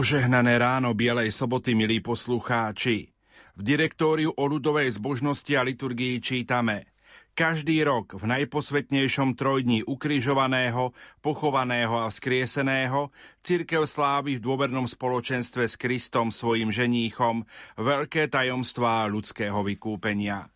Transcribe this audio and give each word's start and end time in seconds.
Požehnané 0.00 0.56
ráno 0.56 0.96
Bielej 0.96 1.28
soboty, 1.28 1.76
milí 1.76 2.00
poslucháči. 2.00 3.12
V 3.52 3.60
direktóriu 3.60 4.32
o 4.32 4.48
ľudovej 4.48 4.96
zbožnosti 4.96 5.52
a 5.52 5.60
liturgii 5.60 6.24
čítame 6.24 6.88
Každý 7.36 7.84
rok 7.84 8.16
v 8.16 8.24
najposvetnejšom 8.24 9.36
trojdní 9.36 9.84
ukrižovaného, 9.84 10.96
pochovaného 11.20 12.00
a 12.00 12.08
skrieseného 12.08 13.12
církev 13.44 13.84
slávi 13.84 14.40
v 14.40 14.44
dôvernom 14.48 14.88
spoločenstve 14.88 15.68
s 15.68 15.76
Kristom 15.76 16.32
svojim 16.32 16.72
ženíchom 16.72 17.44
veľké 17.76 18.32
tajomstvá 18.32 19.04
ľudského 19.04 19.60
vykúpenia. 19.60 20.48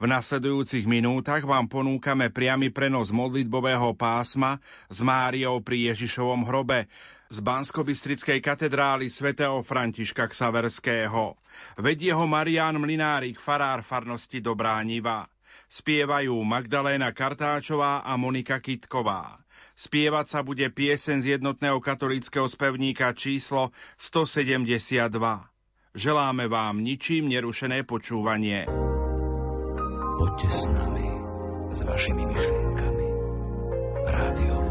V 0.00 0.08
nasledujúcich 0.08 0.88
minútach 0.88 1.44
vám 1.44 1.68
ponúkame 1.68 2.32
priamy 2.32 2.72
prenos 2.72 3.12
modlitbového 3.12 3.92
pásma 3.92 4.56
s 4.88 5.04
Máriou 5.04 5.60
pri 5.60 5.92
Ježišovom 5.92 6.48
hrobe, 6.48 6.88
z 7.26 7.38
bansko 7.42 7.82
katedrály 8.42 9.10
svätého 9.10 9.58
Františka 9.62 10.30
Ksaverského. 10.30 11.34
Vedie 11.80 12.14
ho 12.14 12.26
Marian 12.26 12.78
Mlinárik, 12.78 13.42
farár 13.42 13.82
farnosti 13.82 14.38
Dobrániva. 14.38 15.26
Spievajú 15.66 16.38
Magdaléna 16.46 17.10
Kartáčová 17.10 18.06
a 18.06 18.14
Monika 18.14 18.62
Kitková. 18.62 19.42
Spievať 19.76 20.26
sa 20.30 20.40
bude 20.40 20.64
piesen 20.72 21.20
z 21.20 21.36
jednotného 21.36 21.82
katolického 21.82 22.46
spevníka 22.48 23.12
číslo 23.12 23.74
172. 23.98 25.10
Želáme 25.96 26.44
vám 26.48 26.80
ničím 26.80 27.28
nerušené 27.32 27.82
počúvanie. 27.84 28.68
Poďte 30.16 30.48
s 30.48 30.62
nami, 30.72 31.08
s 31.72 31.80
vašimi 31.84 32.24
myšlienkami. 32.24 33.06
Rádio 34.06 34.65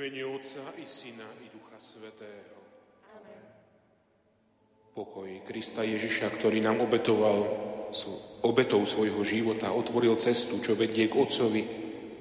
mene 0.00 0.24
Otca 0.24 0.64
i 0.80 0.88
Syna 0.88 1.28
i 1.44 1.52
Ducha 1.52 1.76
Svetého. 1.76 2.56
Amen. 3.20 3.44
Pokoj 4.96 5.28
Krista 5.44 5.84
Ježiša, 5.84 6.32
ktorý 6.40 6.64
nám 6.64 6.80
obetoval 6.80 7.44
obetou 8.40 8.80
svojho 8.88 9.20
života, 9.28 9.76
otvoril 9.76 10.16
cestu, 10.16 10.56
čo 10.64 10.72
vedie 10.72 11.04
k 11.04 11.20
Otcovi, 11.20 11.62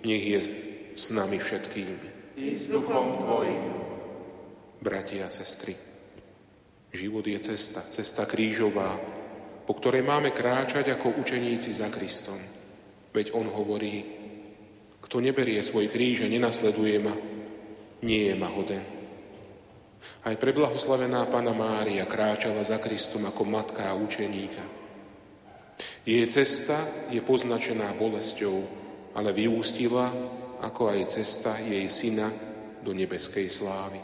nech 0.04 0.26
je 0.28 0.40
s 0.92 1.16
nami 1.16 1.40
všetkým. 1.40 1.98
I 2.36 2.52
s 2.52 2.68
duchom 2.68 3.16
Tvojim. 3.16 3.64
Bratia 4.84 5.28
a 5.28 5.32
sestry, 5.32 5.72
život 6.92 7.24
je 7.24 7.40
cesta, 7.40 7.80
cesta 7.88 8.28
krížová, 8.28 9.00
po 9.64 9.72
ktorej 9.80 10.04
máme 10.04 10.36
kráčať 10.36 11.00
ako 11.00 11.16
učeníci 11.16 11.72
za 11.72 11.88
Kristom. 11.88 12.40
Veď 13.16 13.40
On 13.40 13.48
hovorí, 13.48 14.04
kto 15.00 15.24
neberie 15.24 15.64
svoj 15.64 15.88
kríž 15.88 16.28
a 16.28 16.32
nenasleduje 16.32 17.00
ma, 17.00 17.29
nie 18.04 18.32
je 18.32 18.36
ma 18.36 18.48
hoden. 18.52 18.86
Aj 20.24 20.36
preblahoslavená 20.36 21.28
Pana 21.28 21.52
Mária 21.52 22.08
kráčala 22.08 22.64
za 22.64 22.80
Kristom 22.80 23.28
ako 23.28 23.44
matka 23.44 23.92
a 23.92 23.98
učeníka. 23.98 24.64
Jej 26.04 26.28
cesta 26.32 26.76
je 27.12 27.20
poznačená 27.24 27.92
bolesťou, 27.96 28.58
ale 29.16 29.36
vyústila, 29.36 30.12
ako 30.60 30.92
aj 30.92 31.20
cesta 31.20 31.60
jej 31.60 31.88
syna, 31.88 32.32
do 32.80 32.96
nebeskej 32.96 33.52
slávy. 33.52 34.00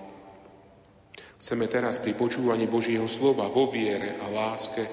Chceme 1.39 1.67
teraz 1.71 1.99
pri 1.99 2.11
počúvaní 2.15 2.67
Božieho 2.67 3.07
slova 3.07 3.47
vo 3.47 3.71
viere 3.71 4.19
a 4.19 4.27
láske 4.27 4.83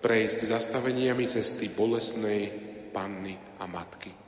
prejsť 0.00 0.44
zastaveniami 0.44 1.24
cesty 1.24 1.72
bolesnej 1.72 2.52
panny 2.92 3.36
a 3.60 3.64
matky. 3.64 4.27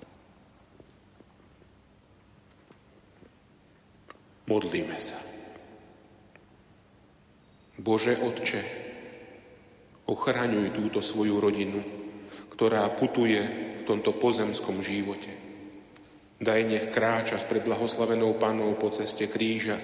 Modlíme 4.51 4.99
sa. 4.99 5.15
Bože 7.79 8.19
Otče, 8.19 8.63
ochraňuj 10.11 10.75
túto 10.75 10.99
svoju 10.99 11.39
rodinu, 11.39 11.79
ktorá 12.51 12.91
putuje 12.99 13.39
v 13.79 13.83
tomto 13.87 14.19
pozemskom 14.19 14.83
živote. 14.83 15.31
Daj 16.43 16.61
nech 16.67 16.87
kráča 16.91 17.39
s 17.39 17.47
preblahoslavenou 17.47 18.35
Panou 18.43 18.75
po 18.75 18.91
ceste 18.91 19.31
kríža, 19.31 19.79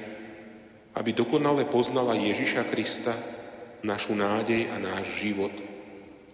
aby 0.99 1.15
dokonale 1.15 1.69
poznala 1.71 2.19
Ježiša 2.19 2.67
Krista, 2.67 3.15
našu 3.87 4.19
nádej 4.19 4.67
a 4.75 4.83
náš 4.83 5.23
život, 5.23 5.53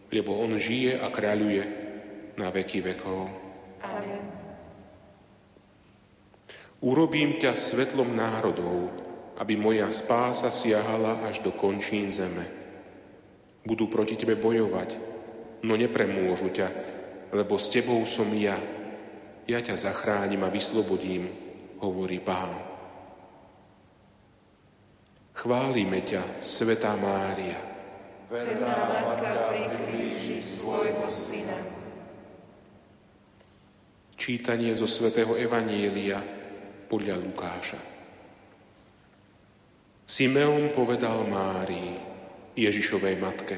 lebo 0.08 0.40
On 0.40 0.56
žije 0.56 0.96
a 0.96 1.12
kráľuje 1.12 1.62
na 2.40 2.48
veky 2.48 2.80
vekov. 2.80 3.28
Amen. 3.84 4.21
Urobím 6.82 7.38
ťa 7.38 7.54
svetlom 7.54 8.10
národov, 8.10 8.90
aby 9.38 9.54
moja 9.54 9.86
spása 9.94 10.50
siahala 10.50 11.22
až 11.30 11.38
do 11.38 11.54
končín 11.54 12.10
zeme. 12.10 12.42
Budú 13.62 13.86
proti 13.86 14.18
tebe 14.18 14.34
bojovať, 14.34 14.98
no 15.62 15.78
nepremôžu 15.78 16.50
ťa, 16.50 16.68
lebo 17.30 17.54
s 17.54 17.70
tebou 17.70 18.02
som 18.02 18.26
ja. 18.34 18.58
Ja 19.46 19.62
ťa 19.62 19.78
zachránim 19.78 20.42
a 20.42 20.50
vyslobodím, 20.50 21.30
hovorí 21.78 22.18
Pán. 22.18 22.50
Chválime 25.38 26.02
ťa, 26.02 26.42
Svetá 26.42 26.98
Mária. 26.98 27.62
Verná 28.26 28.90
Matka 28.90 29.54
pri 29.54 29.70
kríži 29.86 30.42
svojho 30.42 31.06
Syna. 31.06 31.62
Čítanie 34.18 34.74
zo 34.74 34.90
Svetého 34.90 35.38
Evanielia 35.38 36.41
podľa 36.92 37.16
Lukáša. 37.24 37.80
Simeon 40.04 40.76
povedal 40.76 41.24
Márii, 41.24 41.96
Ježišovej 42.52 43.16
matke, 43.16 43.56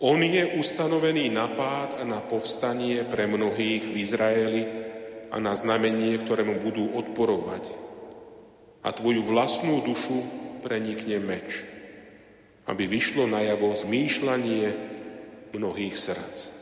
on 0.00 0.16
je 0.24 0.56
ustanovený 0.56 1.28
na 1.28 1.52
pád 1.52 2.00
a 2.00 2.08
na 2.08 2.24
povstanie 2.24 3.04
pre 3.04 3.28
mnohých 3.28 3.84
v 3.84 4.00
Izraeli 4.00 4.62
a 5.28 5.36
na 5.36 5.52
znamenie, 5.52 6.16
ktorému 6.16 6.64
budú 6.64 6.96
odporovať. 6.96 7.68
A 8.80 8.88
tvoju 8.96 9.28
vlastnú 9.28 9.84
dušu 9.84 10.24
prenikne 10.64 11.20
meč, 11.20 11.62
aby 12.64 12.88
vyšlo 12.88 13.28
najavo 13.28 13.76
zmýšľanie 13.76 14.72
mnohých 15.52 15.94
srdc. 16.00 16.61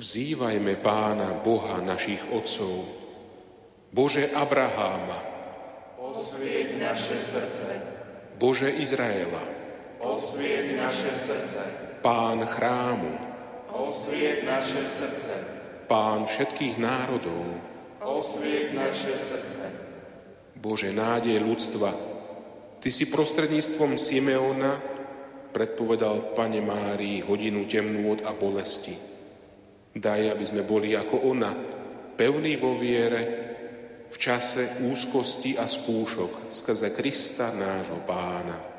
Vzývajme 0.00 0.80
pána 0.80 1.44
Boha 1.44 1.76
našich 1.84 2.24
otcov, 2.32 2.88
Bože 3.92 4.32
Abraháma, 4.32 5.20
osvieť 6.00 6.80
naše 6.80 7.20
srdce, 7.20 7.70
Bože 8.40 8.72
Izraela, 8.80 9.44
osvieť 10.00 10.72
naše 10.72 11.12
srdce, 11.12 11.62
Pán 12.00 12.40
chrámu, 12.48 13.12
osvieť 13.76 14.48
naše 14.48 14.80
srdce, 14.88 15.34
Pán 15.84 16.24
všetkých 16.24 16.80
národov, 16.80 17.60
osvieť 18.00 18.72
naše 18.72 19.12
srdce, 19.12 19.64
Bože 20.56 20.96
nádej 20.96 21.44
ľudstva, 21.44 21.92
Ty 22.80 22.88
si 22.88 23.04
prostredníctvom 23.04 24.00
Simeona 24.00 24.80
predpovedal 25.52 26.32
Pane 26.32 26.64
Márii 26.64 27.20
hodinu 27.20 27.68
temnôt 27.68 28.24
a 28.24 28.32
bolesti. 28.32 29.09
Daj, 29.90 30.30
aby 30.30 30.44
sme 30.46 30.62
boli 30.62 30.94
ako 30.94 31.34
ona, 31.34 31.50
pevní 32.14 32.54
vo 32.56 32.78
viere, 32.78 33.50
v 34.10 34.16
čase 34.18 34.82
úzkosti 34.86 35.54
a 35.58 35.70
skúšok 35.70 36.50
skrze 36.50 36.90
Krista 36.94 37.54
nášho 37.54 38.02
pána. 38.06 38.69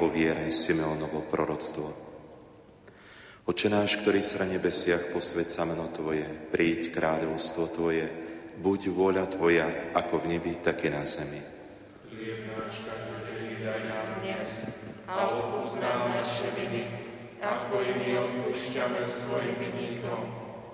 Vo 0.00 0.08
viere 0.08 0.48
Simeonovo 0.48 1.28
proroctvo. 1.28 1.92
Oče 3.44 3.68
náš, 3.68 4.00
ktorý 4.00 4.24
sa 4.24 4.48
na 4.48 4.56
nebesiach, 4.56 5.12
posved 5.12 5.52
sa 5.52 5.68
meno 5.68 5.92
Tvoje, 5.92 6.24
príď 6.48 6.88
kráľovstvo 6.88 7.68
Tvoje, 7.76 8.08
buď 8.64 8.80
vôľa 8.96 9.28
Tvoja, 9.28 9.68
ako 9.92 10.24
v 10.24 10.40
nebi, 10.40 10.56
tak 10.64 10.80
i 10.84 10.88
na 10.88 11.04
zemi. 11.04 11.44
dnes 14.24 14.64
a 15.04 15.36
odpúsť 15.36 15.84
nám 15.84 16.16
naše 16.16 16.48
viny, 16.56 16.84
ako 17.44 17.84
i 17.84 17.92
my 18.00 18.08
odpúšťame 18.24 19.04
svojim 19.04 19.56
vinníkom. 19.60 20.20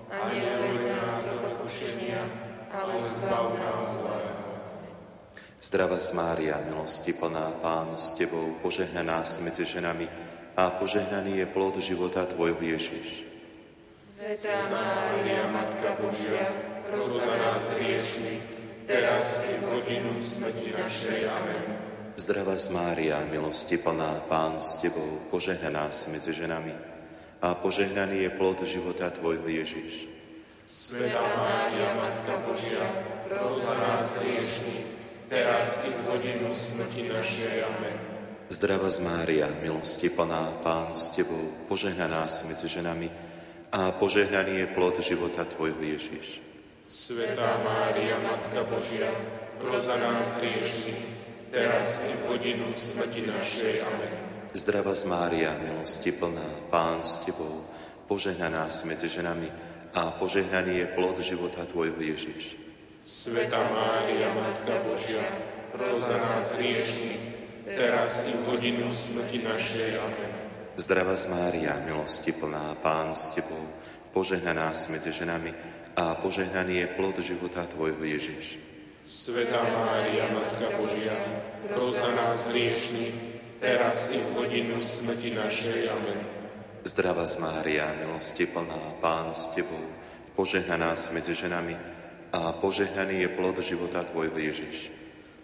A 0.07 0.31
neuved 0.31 0.87
nás 0.87 1.19
do 1.27 1.35
pokušenia, 1.43 2.23
ale 2.71 2.95
zbav 2.95 3.59
nás 3.59 3.81
zlého. 3.91 4.36
Zdrava 5.57 5.97
Mária, 6.13 6.61
milosti 6.69 7.17
plná 7.17 7.65
Pán 7.65 7.97
s 7.97 8.13
Tebou, 8.13 8.61
požehnaná 8.61 9.25
si 9.25 9.41
medzi 9.41 9.65
ženami 9.65 10.05
a 10.53 10.69
požehnaný 10.69 11.41
je 11.41 11.45
plod 11.49 11.81
života 11.81 12.29
Tvojho 12.29 12.61
Ježiš. 12.61 13.25
Svetá 14.05 14.69
Mária, 14.69 15.49
Matka 15.49 15.97
Božia, 15.97 16.53
pros 16.85 17.09
za 17.09 17.33
nás 17.41 17.65
hriešných, 17.73 18.43
teraz 18.85 19.41
i 19.49 19.57
v 19.57 19.63
hodinu 19.65 20.13
smrti 20.13 20.77
našej. 20.77 21.25
Amen. 21.25 21.65
Zdrava 22.21 22.53
Mária, 22.69 23.25
milosti 23.25 23.81
plná 23.81 24.29
Pán 24.29 24.61
s 24.61 24.77
Tebou, 24.77 25.25
požehnaná 25.33 25.89
si 25.89 26.13
medzi 26.13 26.37
ženami 26.37 26.73
a 27.41 27.57
požehnaný 27.57 28.29
je 28.29 28.29
plod 28.29 28.61
života 28.61 29.09
Tvojho 29.09 29.49
Ježiš. 29.49 30.05
Svetá 30.69 31.25
Mária, 31.33 31.97
Matka 31.97 32.45
Božia, 32.45 32.85
pros 33.25 33.57
za 33.65 33.73
nás 33.73 34.13
hriešných, 34.21 34.96
teraz 35.29 35.79
i 35.83 35.91
v 35.91 35.99
hodinu 36.11 36.49
smrti 36.51 37.11
našej. 37.11 37.55
Amen. 37.63 37.97
Zdrava 38.47 38.87
z 38.87 39.03
Mária, 39.03 39.47
milosti 39.59 40.07
plná, 40.07 40.63
Pán 40.63 40.95
s 40.95 41.11
Tebou, 41.11 41.67
požehnaná 41.67 42.23
si 42.31 42.47
medzi 42.47 42.71
ženami 42.71 43.11
a 43.75 43.91
požehnaný 43.91 44.63
je 44.63 44.67
plod 44.71 44.95
života 45.03 45.43
Tvojho 45.43 45.83
Ježiš. 45.83 46.39
Svetá 46.87 47.59
Mária, 47.67 48.15
Matka 48.23 48.63
Božia, 48.63 49.11
pros 49.59 49.83
za 49.83 49.99
nás 49.99 50.31
hriešni, 50.39 50.95
teraz 51.51 51.99
i 52.07 52.15
v 52.15 52.21
hodinu 52.31 52.71
smrti 52.71 53.27
našej. 53.27 53.83
Amen. 53.83 54.13
Zdrava 54.55 54.95
z 54.95 55.03
Mária, 55.11 55.51
milosti 55.59 56.15
plná, 56.15 56.71
Pán 56.71 57.03
s 57.03 57.27
Tebou, 57.27 57.67
požehnaná 58.07 58.71
si 58.71 58.87
medzi 58.87 59.11
ženami 59.11 59.51
a 59.91 60.07
požehnaný 60.15 60.87
je 60.87 60.87
plod 60.95 61.19
života 61.19 61.67
Tvojho 61.67 61.99
Ježiš. 61.99 62.66
Sveta 63.07 63.71
Mária, 63.71 64.35
Matka 64.35 64.83
Božia, 64.83 65.23
pros 65.71 66.11
za 66.11 66.19
nás 66.19 66.51
hriešni, 66.59 67.15
teraz 67.63 68.19
i 68.27 68.35
v 68.35 68.43
hodinu 68.51 68.91
smrti 68.91 69.47
našej. 69.47 69.95
Amen. 69.95 70.31
Zdrava 70.75 71.15
z 71.15 71.31
Mária, 71.31 71.79
milosti 71.87 72.35
plná, 72.35 72.75
Pán 72.83 73.15
s 73.15 73.31
Tebou, 73.31 73.63
požehnaná 74.11 74.75
si 74.75 74.91
medzi 74.91 75.15
ženami 75.15 75.55
a 75.95 76.19
požehnaný 76.19 76.83
je 76.83 76.87
plod 76.99 77.15
života 77.23 77.63
Tvojho 77.63 78.03
Ježiš. 78.03 78.59
Sveta 79.07 79.63
Mária, 79.63 80.27
Matka 80.27 80.75
Božia, 80.75 81.15
pros 81.63 82.03
za 82.03 82.11
nás 82.11 82.43
hriešni, 82.51 83.15
teraz 83.63 84.11
i 84.11 84.19
v 84.19 84.35
hodinu 84.35 84.83
smrti 84.83 85.31
našej. 85.31 85.79
Amen. 85.95 86.27
Zdrava 86.83 87.23
z 87.23 87.39
Mária, 87.39 87.87
milosti 88.03 88.43
plná, 88.51 88.99
Pán 88.99 89.31
s 89.31 89.55
Tebou, 89.55 89.95
požehnaná 90.35 90.91
si 90.99 91.15
medzi 91.15 91.31
ženami 91.31 91.96
a 92.31 92.51
požehnaný 92.51 93.23
je 93.23 93.29
plod 93.31 93.57
života 93.63 94.03
Tvojho 94.03 94.35
Ježiš. 94.35 94.91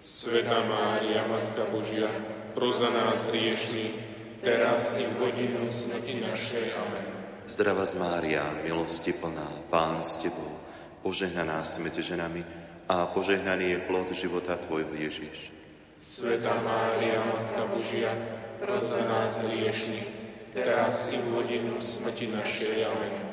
Sveta 0.04 0.68
Mária, 0.68 1.24
Matka 1.32 1.64
Božia, 1.72 2.12
pros 2.52 2.84
za 2.84 2.92
nás 2.92 3.24
hriešni, 3.32 3.96
teraz 4.44 5.00
i 5.00 5.08
v 5.08 5.14
hodinu 5.24 5.64
smrti 5.64 6.20
našej. 6.20 6.76
Amen. 6.76 7.06
Zdrava 7.48 7.88
z 7.88 7.96
Mária, 7.96 8.44
milosti 8.68 9.16
plná, 9.16 9.72
Pán 9.72 10.04
s 10.04 10.20
Tebou, 10.20 10.60
požehnaná 11.08 11.64
si 11.64 11.80
medzi 11.80 12.04
ženami 12.04 12.44
a 12.92 13.08
požehnaný 13.08 13.80
je 13.80 13.86
plod 13.88 14.12
života 14.12 14.60
Tvojho 14.60 14.92
Ježiš. 14.92 15.56
Sveta 15.96 16.52
Mária, 16.68 17.24
Matka 17.24 17.64
Božia, 17.72 18.12
pros 18.60 18.92
za 18.92 19.08
nás 19.08 19.40
hriešni, 19.40 20.04
teraz 20.52 21.08
i 21.12 21.16
v 21.16 21.28
hodinu 21.32 21.80
smrti 21.80 22.28
našej. 22.28 22.92
Amen. 22.92 23.33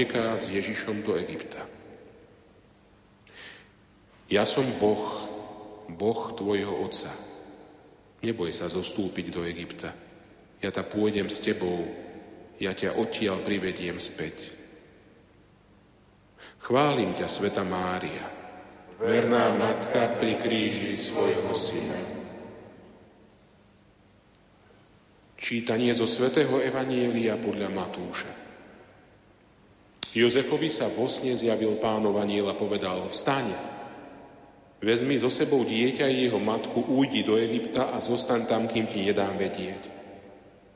uteká 0.00 0.32
s 0.32 0.48
Ježišom 0.48 1.04
do 1.04 1.12
Egypta. 1.20 1.60
Ja 4.32 4.48
som 4.48 4.64
Boh, 4.80 5.28
Boh 5.92 6.32
tvojho 6.32 6.72
otca. 6.72 7.12
Neboj 8.24 8.48
sa 8.48 8.72
zostúpiť 8.72 9.28
do 9.28 9.44
Egypta. 9.44 9.92
ja 10.64 10.72
ta 10.72 10.80
pôjdem 10.80 11.28
s 11.28 11.44
tebou, 11.44 11.84
ja 12.56 12.72
ťa 12.72 12.96
odtiaľ 12.96 13.44
privediem 13.44 14.00
späť. 14.00 14.56
Chválim 16.64 17.12
ťa, 17.12 17.28
Sveta 17.28 17.60
Mária, 17.60 18.24
verná 18.96 19.52
matka 19.52 20.16
pri 20.16 20.40
kríži 20.40 20.96
svojho 20.96 21.52
syna. 21.52 22.00
Čítanie 25.36 25.92
zo 25.92 26.08
Svetého 26.08 26.56
Evanielia 26.64 27.36
podľa 27.36 27.68
Matúša. 27.68 28.39
Jozefovi 30.10 30.66
sa 30.66 30.90
vo 30.90 31.06
sne 31.06 31.38
zjavil 31.38 31.78
pánov 31.78 32.18
aniel 32.18 32.50
a 32.50 32.58
povedal, 32.58 33.06
vstane, 33.06 33.54
vezmi 34.82 35.14
so 35.14 35.30
sebou 35.30 35.62
dieťa 35.62 36.10
i 36.10 36.26
jeho 36.26 36.42
matku, 36.42 36.82
újdi 36.82 37.22
do 37.22 37.38
Egypta 37.38 37.94
a 37.94 38.02
zostaň 38.02 38.50
tam, 38.50 38.66
kým 38.66 38.90
ti 38.90 39.06
nedám 39.06 39.38
vedieť. 39.38 39.86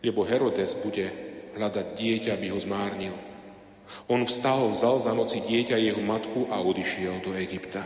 Lebo 0.07 0.23
Herodes 0.23 0.79
bude 0.79 1.11
hľadať 1.59 1.87
dieťa, 1.99 2.31
aby 2.31 2.47
ho 2.55 2.59
zmárnil. 2.63 3.15
On 4.07 4.23
vstal, 4.23 4.71
vzal 4.71 5.03
za 5.03 5.11
noci 5.11 5.43
dieťa 5.43 5.83
jeho 5.83 5.99
matku 5.99 6.47
a 6.47 6.63
odišiel 6.63 7.19
do 7.27 7.35
Egypta. 7.35 7.83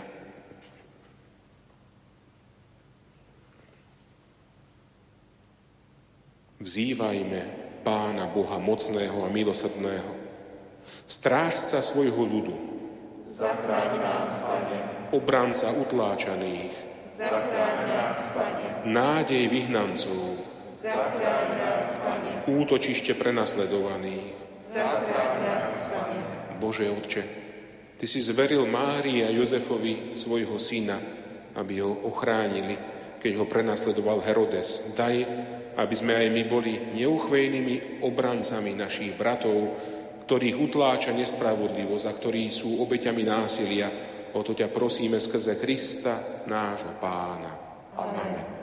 Vzývajme 6.61 7.41
Pána 7.87 8.29
Boha 8.29 8.61
mocného 8.61 9.25
a 9.25 9.33
milosrdného. 9.33 10.28
Strážca 11.09 11.81
svojho 11.81 12.23
ľudu. 12.25 12.55
Zachráň 13.31 13.93
nás, 14.03 14.31
Pane. 14.43 14.79
Obranca 15.15 15.71
utláčaných. 15.73 16.75
Zachráň 17.17 17.79
nás, 17.87 18.19
Pane. 18.35 18.67
Nádej 18.89 19.45
vyhnancov. 19.49 20.43
Zachráň 20.83 21.49
nás, 21.57 21.87
Pane. 22.03 22.33
Útočište 22.51 23.15
prenasledovaných. 23.15 24.35
Zachráň 24.69 25.33
nás, 25.45 25.69
Pane. 25.89 26.19
Bože 26.59 26.91
Otče, 26.91 27.23
Ty 27.99 28.07
si 28.07 28.23
zveril 28.23 28.63
Márii 28.71 29.27
a 29.27 29.35
Jozefovi 29.35 30.15
svojho 30.15 30.55
syna, 30.63 30.95
aby 31.59 31.83
ho 31.83 31.91
ochránili, 32.07 32.79
keď 33.19 33.33
ho 33.43 33.45
prenasledoval 33.51 34.23
Herodes. 34.23 34.95
Daj, 34.95 35.17
aby 35.75 35.95
sme 35.99 36.15
aj 36.15 36.29
my 36.31 36.43
boli 36.47 36.79
neuchvejnými 36.95 38.03
obrancami 38.07 38.79
našich 38.79 39.19
bratov, 39.19 39.75
ktorých 40.29 40.61
utláča 40.61 41.17
nespravodlivosť 41.17 42.05
a 42.05 42.13
ktorí 42.13 42.53
sú 42.53 42.85
obeťami 42.85 43.25
násilia. 43.25 43.89
O 44.37 44.45
to 44.45 44.53
ťa 44.53 44.69
prosíme 44.69 45.17
skrze 45.17 45.57
Krista, 45.57 46.45
nášho 46.45 47.01
pána. 47.01 47.57
Amen. 47.97 48.13
Amen. 48.13 48.58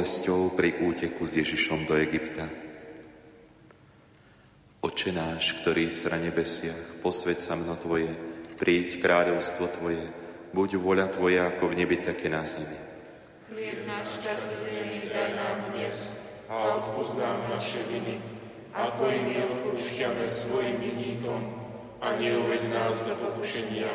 Bolesťou 0.00 0.56
pri 0.56 0.80
úteku 0.80 1.28
s 1.28 1.36
Ježišom 1.44 1.84
do 1.84 1.92
Egypta. 1.92 2.48
Oče 4.80 5.12
náš, 5.12 5.60
ktorý 5.60 5.92
si 5.92 6.08
na 6.08 6.16
nebesiach, 6.16 7.04
posveď 7.04 7.36
sa 7.36 7.52
mno 7.52 7.76
Tvoje, 7.76 8.08
príď 8.56 8.96
kráľovstvo 8.96 9.68
Tvoje, 9.76 10.00
buď 10.56 10.80
voľa 10.80 11.12
Tvoja 11.12 11.52
ako 11.52 11.76
v 11.76 11.84
nebi, 11.84 12.00
také 12.00 12.32
na 12.32 12.48
zemi. 12.48 12.80
Chlieb 13.52 13.84
náš 13.84 14.16
každodenný 14.24 15.12
daj 15.12 15.36
nám 15.36 15.68
dnes 15.68 16.16
a 16.48 16.80
odpúsť 16.80 17.20
nám 17.20 17.52
naše 17.52 17.84
viny, 17.92 18.24
ako 18.72 19.04
i 19.04 19.20
my 19.20 19.36
odpúšťame 19.52 20.24
svojim 20.24 20.80
vinníkom 20.80 21.44
a 22.00 22.16
neuveď 22.16 22.72
nás 22.72 23.04
do 23.04 23.20
pokušenia, 23.20 23.92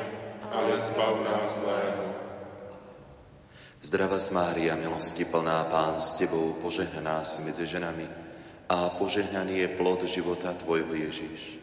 ale 0.53 0.69
zbav 0.77 1.25
nás 1.25 1.57
zlého. 1.57 2.14
Zdrava 3.85 4.17
Mária, 4.33 4.73
milosti 4.73 5.29
plná 5.29 5.69
Pán 5.69 6.01
s 6.01 6.17
Tebou, 6.17 6.57
požehnaná 6.57 7.21
si 7.21 7.45
medzi 7.45 7.69
ženami 7.69 8.09
a 8.65 8.89
požehnaný 8.97 9.61
je 9.61 9.67
plod 9.77 10.01
života 10.09 10.57
Tvojho 10.57 10.89
Ježiš. 10.89 11.61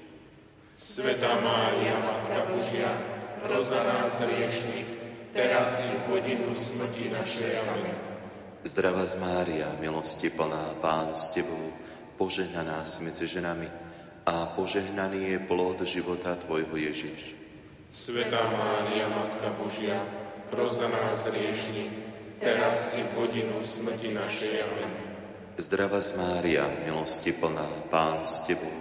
Sveta 0.79 1.43
Mária, 1.43 1.99
Matka 1.99 2.47
Božia, 2.47 2.95
roza 3.43 3.83
nás 3.83 4.15
hriešných, 4.23 4.87
teraz 5.35 5.83
i 5.83 5.91
v 5.91 6.03
hodinu 6.15 6.55
smrti 6.55 7.11
našej. 7.11 7.59
Amen. 7.59 7.99
Zdrava 8.71 9.03
Mária, 9.19 9.67
milosti 9.83 10.31
plná 10.31 10.79
Pán 10.79 11.19
s 11.19 11.27
Tebou, 11.35 11.75
požehnaná 12.23 12.87
si 12.87 13.03
medzi 13.03 13.27
ženami 13.27 13.67
a 14.31 14.47
požehnaný 14.55 15.27
je 15.27 15.39
plod 15.43 15.83
života 15.83 16.39
Tvojho 16.39 16.79
Ježiš. 16.79 17.35
Sveta 17.91 18.47
Mária, 18.47 19.11
Matka 19.11 19.59
Božia, 19.59 19.99
roza 20.55 20.87
nás 20.87 21.27
hriešných, 21.27 22.12
teraz 22.43 22.91
i 22.99 23.01
v 23.07 23.11
hodinu 23.15 23.63
smrti 23.63 24.11
našej. 24.11 24.55
Amen. 24.67 24.91
Zdrava 25.55 26.03
z 26.03 26.19
Mária, 26.19 26.67
milosti 26.83 27.31
plná, 27.31 27.87
Pán 27.87 28.27
s 28.27 28.43
Tebou, 28.43 28.75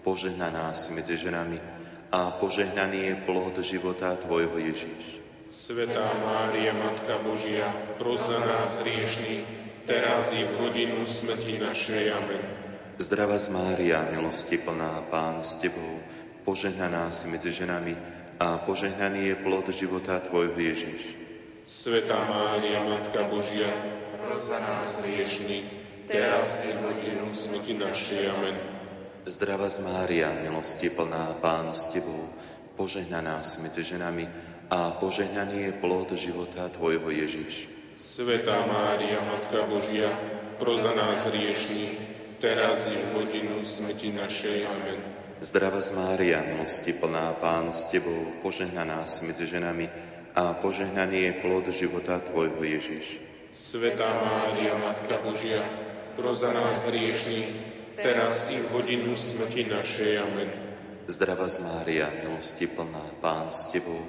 požehnaná 0.00 0.72
si 0.72 0.96
medzi 0.96 1.20
ženami 1.20 1.60
a 2.08 2.32
požehnaný 2.32 3.12
je 3.12 3.14
plod 3.28 3.54
života 3.60 4.16
Tvojho 4.16 4.56
Ježiš. 4.56 5.20
Svetá 5.52 6.08
Mária, 6.24 6.72
Matka 6.72 7.20
Božia, 7.20 7.68
pros 8.00 8.24
za 8.24 8.40
nás 8.40 8.80
hriešných, 8.80 9.44
teraz 9.84 10.32
i 10.32 10.48
v 10.48 10.52
hodinu 10.64 11.04
smrti 11.04 11.60
našej. 11.60 12.04
Amen. 12.16 12.42
Zdrava 12.96 13.36
z 13.36 13.52
Mária, 13.52 14.08
milosti 14.08 14.56
plná, 14.56 15.04
Pán 15.12 15.44
s 15.44 15.60
Tebou, 15.60 16.00
požehnaná 16.48 17.12
si 17.12 17.28
medzi 17.28 17.52
ženami 17.52 17.92
a 18.40 18.56
požehnaný 18.64 19.28
je 19.28 19.36
plod 19.44 19.68
života 19.68 20.16
Tvojho 20.24 20.56
Ježiš. 20.56 21.21
Svetá 21.62 22.26
Mária, 22.26 22.82
Matka 22.82 23.22
Božia, 23.30 23.70
pros 24.18 24.50
za 24.50 24.58
nás 24.58 24.98
hriešných, 24.98 25.62
teraz 26.10 26.58
i 26.66 26.74
v 26.74 26.78
hodinu 26.90 27.22
smrti 27.22 27.78
našej. 27.78 28.34
Amen. 28.34 28.58
Zdrava 29.30 29.70
z 29.70 29.86
Mária, 29.86 30.26
milosti 30.42 30.90
plná, 30.90 31.38
Pán 31.38 31.70
s 31.70 31.86
Tebou, 31.94 32.34
požehnaná 32.74 33.38
si 33.46 33.62
medzi 33.62 33.86
ženami 33.86 34.26
a 34.74 34.90
požehnaný 34.98 35.70
je 35.70 35.72
plod 35.78 36.10
života 36.18 36.66
Tvojho 36.66 37.14
Ježiš. 37.14 37.70
Svetá 37.94 38.66
Mária, 38.66 39.22
Matka 39.22 39.62
Božia, 39.70 40.10
pros 40.58 40.82
za 40.82 40.98
nás 40.98 41.22
hriešných, 41.30 41.94
teraz 42.42 42.90
i 42.90 42.98
v 42.98 43.22
hodinu 43.22 43.62
smrti 43.62 44.10
našej. 44.10 44.66
Amen. 44.66 44.98
Zdrava 45.38 45.78
z 45.78 45.94
Mária, 45.94 46.42
milosti 46.42 46.90
plná, 46.90 47.38
Pán 47.38 47.70
s 47.70 47.86
Tebou, 47.86 48.42
požehnaná 48.42 49.06
si 49.06 49.30
medzi 49.30 49.46
ženami 49.46 50.11
a 50.32 50.56
požehnaný 50.56 51.28
je 51.28 51.32
plod 51.44 51.64
života 51.68 52.16
Tvojho 52.20 52.60
Ježiš. 52.64 53.20
Svetá 53.52 54.08
Mária, 54.08 54.72
Matka 54.80 55.20
Božia, 55.20 55.60
pro 56.16 56.32
za 56.32 56.48
nás 56.56 56.80
hriešný, 56.88 57.52
teraz 58.00 58.48
i 58.48 58.56
v 58.56 58.66
hodinu 58.72 59.12
smrti 59.12 59.68
našej. 59.68 60.12
Amen. 60.24 60.48
Zdrava 61.04 61.44
z 61.44 61.60
Mária, 61.60 62.08
milosti 62.24 62.64
plná, 62.64 63.20
Pán 63.20 63.52
s 63.52 63.68
Tebou, 63.68 64.00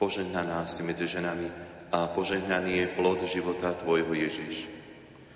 požehnaná 0.00 0.64
si 0.64 0.80
medzi 0.80 1.04
ženami 1.04 1.52
a 1.92 2.08
požehnaný 2.08 2.72
je 2.80 2.86
plod 2.96 3.20
života 3.28 3.76
Tvojho 3.76 4.16
Ježiš. 4.16 4.72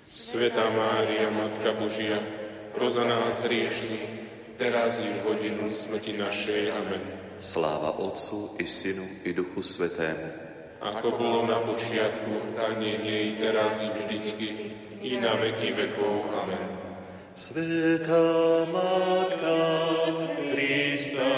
Svetá 0.09 0.65
Mária, 0.73 1.29
Matka 1.29 1.77
Božia, 1.77 2.17
pro 2.73 2.89
za 2.89 3.05
nás 3.05 3.45
hriešný, 3.45 4.01
teraz 4.57 4.97
i 5.05 5.09
v 5.09 5.21
hodinu 5.21 5.69
smrti 5.69 6.17
našej. 6.17 6.73
Amen. 6.73 7.20
Sláva 7.41 7.97
Otcu 7.97 8.55
i 8.61 8.65
Synu 8.69 9.25
i 9.25 9.33
Duchu 9.33 9.65
Svetému, 9.65 10.29
ako 10.77 11.17
bolo 11.17 11.39
na 11.49 11.57
počiatku, 11.65 12.53
tak 12.53 12.77
nech 12.77 13.01
jej 13.01 13.33
teraz 13.33 13.81
i 13.81 13.89
vždycky, 13.97 14.47
i 15.01 15.17
na 15.17 15.33
veky 15.41 15.73
vekov. 15.73 16.29
Amen. 16.37 16.69
Sveta 17.33 18.69
Matka 18.69 19.57
Krista 20.53 21.33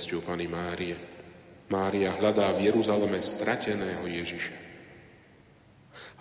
bolesťou 0.00 0.24
Pany 0.24 0.48
Márie. 0.48 0.96
Mária 1.68 2.16
hľadá 2.16 2.56
v 2.56 2.72
Jeruzaleme 2.72 3.20
strateného 3.20 4.00
Ježiša. 4.08 4.56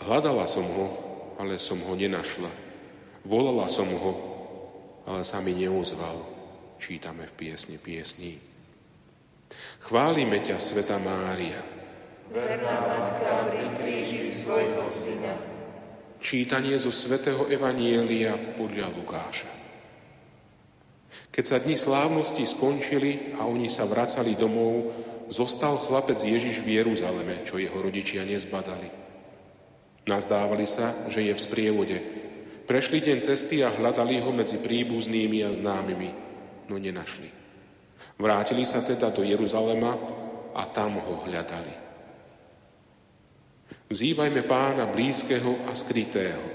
Hľadala 0.03 0.43
som 0.51 0.67
ho, 0.67 0.87
ale 1.39 1.55
som 1.63 1.79
ho 1.87 1.95
nenašla. 1.95 2.51
Volala 3.23 3.71
som 3.71 3.87
ho, 3.87 4.13
ale 5.07 5.23
sa 5.23 5.39
mi 5.39 5.55
neozval. 5.55 6.27
Čítame 6.75 7.31
v 7.31 7.33
piesni 7.39 7.79
piesní. 7.79 8.35
Chválime 9.87 10.43
ťa, 10.43 10.59
Sveta 10.59 10.99
Mária. 10.99 11.63
Verná 12.35 12.83
Matka 12.83 13.47
pri 13.47 13.63
kríži 13.79 14.43
svojho 14.43 14.83
syna. 14.83 15.39
Čítanie 16.19 16.75
zo 16.75 16.91
svätého 16.91 17.47
Evanielia 17.47 18.35
podľa 18.59 18.91
Lukáša. 18.91 19.58
Keď 21.29 21.45
sa 21.45 21.61
dni 21.61 21.77
slávnosti 21.77 22.43
skončili 22.43 23.37
a 23.37 23.45
oni 23.45 23.69
sa 23.69 23.85
vracali 23.85 24.33
domov, 24.33 24.91
zostal 25.29 25.77
chlapec 25.77 26.17
Ježiš 26.17 26.65
v 26.65 26.81
Jeruzaleme, 26.81 27.45
čo 27.45 27.61
jeho 27.61 27.77
rodičia 27.77 28.25
nezbadali. 28.25 28.89
Nazdávali 30.09 30.65
sa, 30.65 31.05
že 31.05 31.21
je 31.21 31.33
v 31.37 31.41
sprievode. 31.41 31.97
Prešli 32.65 33.01
deň 33.01 33.17
cesty 33.21 33.61
a 33.61 33.69
hľadali 33.69 34.21
ho 34.21 34.33
medzi 34.33 34.57
príbuznými 34.57 35.45
a 35.45 35.53
známymi, 35.53 36.09
no 36.69 36.77
nenašli. 36.81 37.29
Vrátili 38.17 38.65
sa 38.65 38.81
teda 38.81 39.13
do 39.13 39.21
Jeruzalema 39.21 39.93
a 40.53 40.63
tam 40.65 40.97
ho 40.97 41.23
hľadali. 41.29 41.73
Vzývajme 43.89 44.41
pána 44.45 44.85
blízkeho 44.85 45.65
a 45.65 45.73
skrytého. 45.73 46.45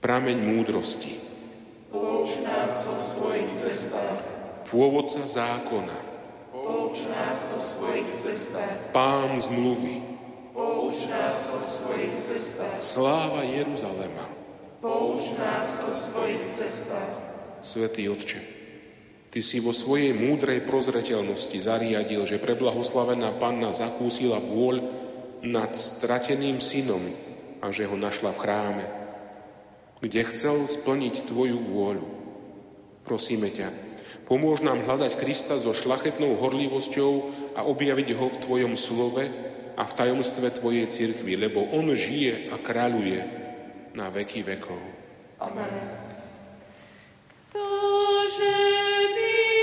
Prameň 0.00 0.38
múdrosti. 0.38 1.25
Pouč 1.96 2.36
nás 2.44 2.84
o 2.84 2.92
svojich 2.92 3.48
cestách. 3.56 4.20
Pôvodca 4.68 5.24
zákona. 5.24 5.96
Pouč 6.52 7.08
nás 7.08 7.40
o 7.56 7.58
svojich 7.58 8.10
cestách. 8.20 8.92
Pán 8.92 9.32
zmluvy. 9.40 10.04
Pouč 10.52 11.08
nás 11.08 11.40
o 11.48 11.58
svojich 11.60 12.12
cestách. 12.28 12.84
Sláva 12.84 13.40
Jeruzalema. 13.48 14.28
Pouč 14.84 15.32
nás 15.40 15.80
o 15.80 15.90
svojich 15.90 16.52
cestách. 16.60 17.16
Svetý 17.64 18.12
Otče, 18.12 18.40
Ty 19.32 19.40
si 19.44 19.60
vo 19.60 19.72
svojej 19.72 20.16
múdrej 20.16 20.64
prozreteľnosti 20.64 21.60
zariadil, 21.60 22.24
že 22.24 22.40
preblahoslavená 22.40 23.36
panna 23.36 23.72
zakúsila 23.72 24.40
bôľ 24.40 24.80
nad 25.44 25.76
strateným 25.76 26.56
synom 26.60 27.04
a 27.60 27.68
že 27.68 27.84
ho 27.84 27.96
našla 28.00 28.32
v 28.32 28.40
chráme, 28.40 28.84
kde 30.00 30.20
chcel 30.28 30.68
splniť 30.68 31.28
Tvoju 31.30 31.58
vôľu. 31.60 32.08
Prosíme 33.06 33.52
ťa, 33.52 33.70
pomôž 34.26 34.60
nám 34.60 34.84
hľadať 34.84 35.16
Krista 35.16 35.56
so 35.56 35.70
šlachetnou 35.70 36.36
horlivosťou 36.42 37.12
a 37.54 37.64
objaviť 37.64 38.08
ho 38.18 38.26
v 38.28 38.40
Tvojom 38.42 38.74
slove 38.74 39.24
a 39.76 39.82
v 39.84 39.96
tajomstve 39.96 40.48
Tvojej 40.56 40.86
cirkvi, 40.90 41.38
lebo 41.38 41.64
On 41.72 41.86
žije 41.92 42.52
a 42.52 42.56
kráľuje 42.60 43.20
na 43.94 44.12
veky 44.12 44.44
vekov. 44.44 44.80
Amen. 45.40 45.72
Písňou 47.52 49.55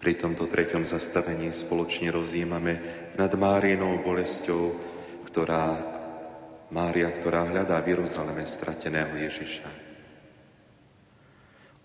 Pri 0.00 0.16
tomto 0.16 0.48
treťom 0.48 0.88
zastavení 0.88 1.52
spoločne 1.52 2.08
rozjímame 2.08 2.80
nad 3.20 3.28
Márinou 3.36 4.00
bolesťou, 4.00 4.72
ktorá, 5.28 5.76
Mária, 6.72 7.12
ktorá 7.12 7.44
hľadá 7.44 7.76
v 7.84 7.92
Jeruzaleme 7.92 8.48
strateného 8.48 9.12
Ježiša. 9.12 9.68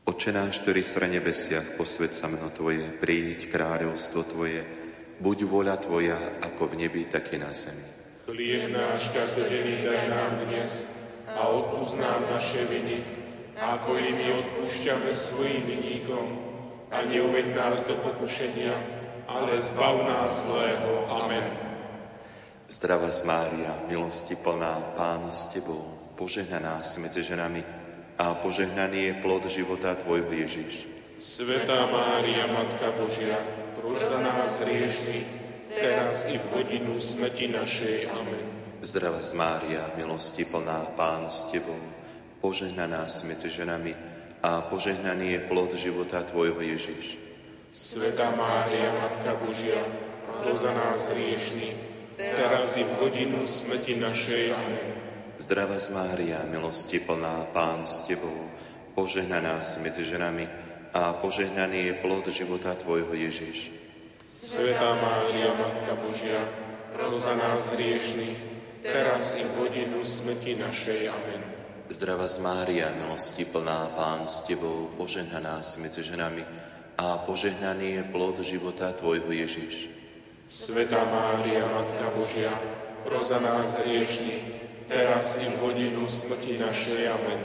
Oče 0.08 0.32
náš, 0.32 0.64
ktorý 0.64 0.80
si 0.80 0.96
na 1.04 1.12
nebesiach, 1.12 1.76
posved 1.76 2.16
sa 2.16 2.32
meno 2.32 2.48
Tvoje, 2.56 2.88
príď 3.04 3.52
kráľovstvo 3.52 4.24
Tvoje, 4.32 4.64
buď 5.20 5.38
voľa 5.44 5.76
Tvoja, 5.84 6.16
ako 6.40 6.72
v 6.72 6.88
nebi, 6.88 7.04
tak 7.12 7.36
i 7.36 7.38
na 7.42 7.52
zemi. 7.52 7.84
Chlieb 8.32 8.72
náš 8.72 9.12
každodenný 9.12 9.84
daj 9.84 10.08
nám 10.08 10.40
dnes 10.48 10.88
a 11.36 11.52
odpúsť 11.52 12.00
nám 12.00 12.32
naše 12.32 12.64
viny, 12.72 13.04
ako 13.60 14.00
i 14.00 14.16
my 14.16 14.40
odpúšťame 14.40 15.12
svojim 15.12 15.68
viníkom. 15.68 16.55
A 16.92 17.02
neuved 17.10 17.56
nás 17.56 17.82
do 17.84 17.98
pokušenia, 17.98 18.74
ale 19.26 19.62
zbav 19.62 20.06
nás 20.06 20.46
zlého. 20.46 21.10
Amen. 21.10 21.46
Zdravá 22.70 23.10
Mária, 23.26 23.72
milosti 23.90 24.34
plná, 24.34 24.98
Pán 24.98 25.30
s 25.30 25.54
Tebou, 25.54 25.86
požehnaná 26.18 26.82
si 26.82 26.98
medzi 26.98 27.22
ženami 27.22 27.62
a 28.18 28.34
požehnaný 28.42 29.12
je 29.12 29.14
plod 29.22 29.46
života 29.46 29.94
Tvojho 29.94 30.34
Ježiš. 30.34 30.90
Svetá 31.22 31.86
Mária, 31.88 32.50
Matka 32.50 32.90
Božia, 32.98 33.38
pros 33.78 34.02
za 34.02 34.18
nás 34.18 34.58
hriešných, 34.60 35.28
teraz 35.72 36.26
i 36.26 36.42
v 36.42 36.46
hodinu 36.58 36.98
smrti 36.98 37.54
našej. 37.54 38.10
Amen. 38.10 38.46
Zdravá 38.82 39.22
Mária, 39.38 39.86
milosti 39.98 40.46
plná, 40.46 40.98
Pán 40.98 41.30
s 41.30 41.46
Tebou, 41.54 41.78
požehnaná 42.42 43.06
si 43.06 43.30
medzi 43.30 43.50
ženami 43.54 44.15
a 44.46 44.62
požehnaný 44.62 45.34
je 45.34 45.40
plod 45.50 45.74
života 45.74 46.22
Tvojho 46.22 46.62
Ježiš. 46.62 47.18
Svetá 47.74 48.30
Mária, 48.38 48.94
Matka 48.94 49.34
Božia, 49.42 49.82
za 50.54 50.70
nás 50.70 51.10
hriešných, 51.10 51.74
teraz 52.14 52.78
i 52.78 52.86
v 52.86 52.94
hodinu 53.02 53.50
smrti 53.50 53.98
našej. 53.98 54.54
Amen. 54.54 54.88
Zdravá 55.42 55.82
Mária, 55.90 56.46
milosti 56.46 57.02
plná, 57.02 57.50
Pán 57.58 57.90
s 57.90 58.06
Tebou, 58.06 58.54
požehnaná 58.94 59.66
si 59.66 59.82
medzi 59.82 60.06
ženami 60.06 60.46
a 60.94 61.18
požehnaný 61.18 61.90
je 61.90 61.94
plod 62.06 62.30
života 62.30 62.78
Tvojho 62.78 63.18
Ježiš. 63.18 63.74
Svetá 64.30 64.94
Mária, 65.02 65.58
Matka 65.58 65.98
Božia, 65.98 66.46
za 67.10 67.34
nás 67.34 67.66
hriešných, 67.74 68.38
teraz 68.86 69.34
i 69.36 69.44
v 69.44 69.52
hodinu 69.58 70.06
smrti 70.06 70.62
našej. 70.62 71.10
Amen. 71.10 71.55
Zdravá 71.86 72.26
Mária, 72.42 72.90
milosti 72.98 73.46
plná, 73.46 73.94
Pán 73.94 74.26
s 74.26 74.42
Tebou, 74.50 74.90
požehnaná 74.98 75.62
si 75.62 75.78
medzi 75.78 76.02
ženami 76.02 76.42
a 76.98 77.22
požehnaný 77.22 78.02
je 78.02 78.04
plod 78.10 78.42
života 78.42 78.90
Tvojho 78.90 79.30
Ježiš. 79.30 79.94
Svetá 80.50 81.06
Mária, 81.06 81.62
Matka 81.62 82.10
Božia, 82.18 82.50
pros 83.06 83.30
za 83.30 83.38
nás 83.38 83.78
hriešných, 83.86 84.46
teraz 84.90 85.38
i 85.38 85.46
v 85.46 85.62
hodinu 85.62 86.10
smrti 86.10 86.58
našej. 86.58 87.06
Amen. 87.06 87.40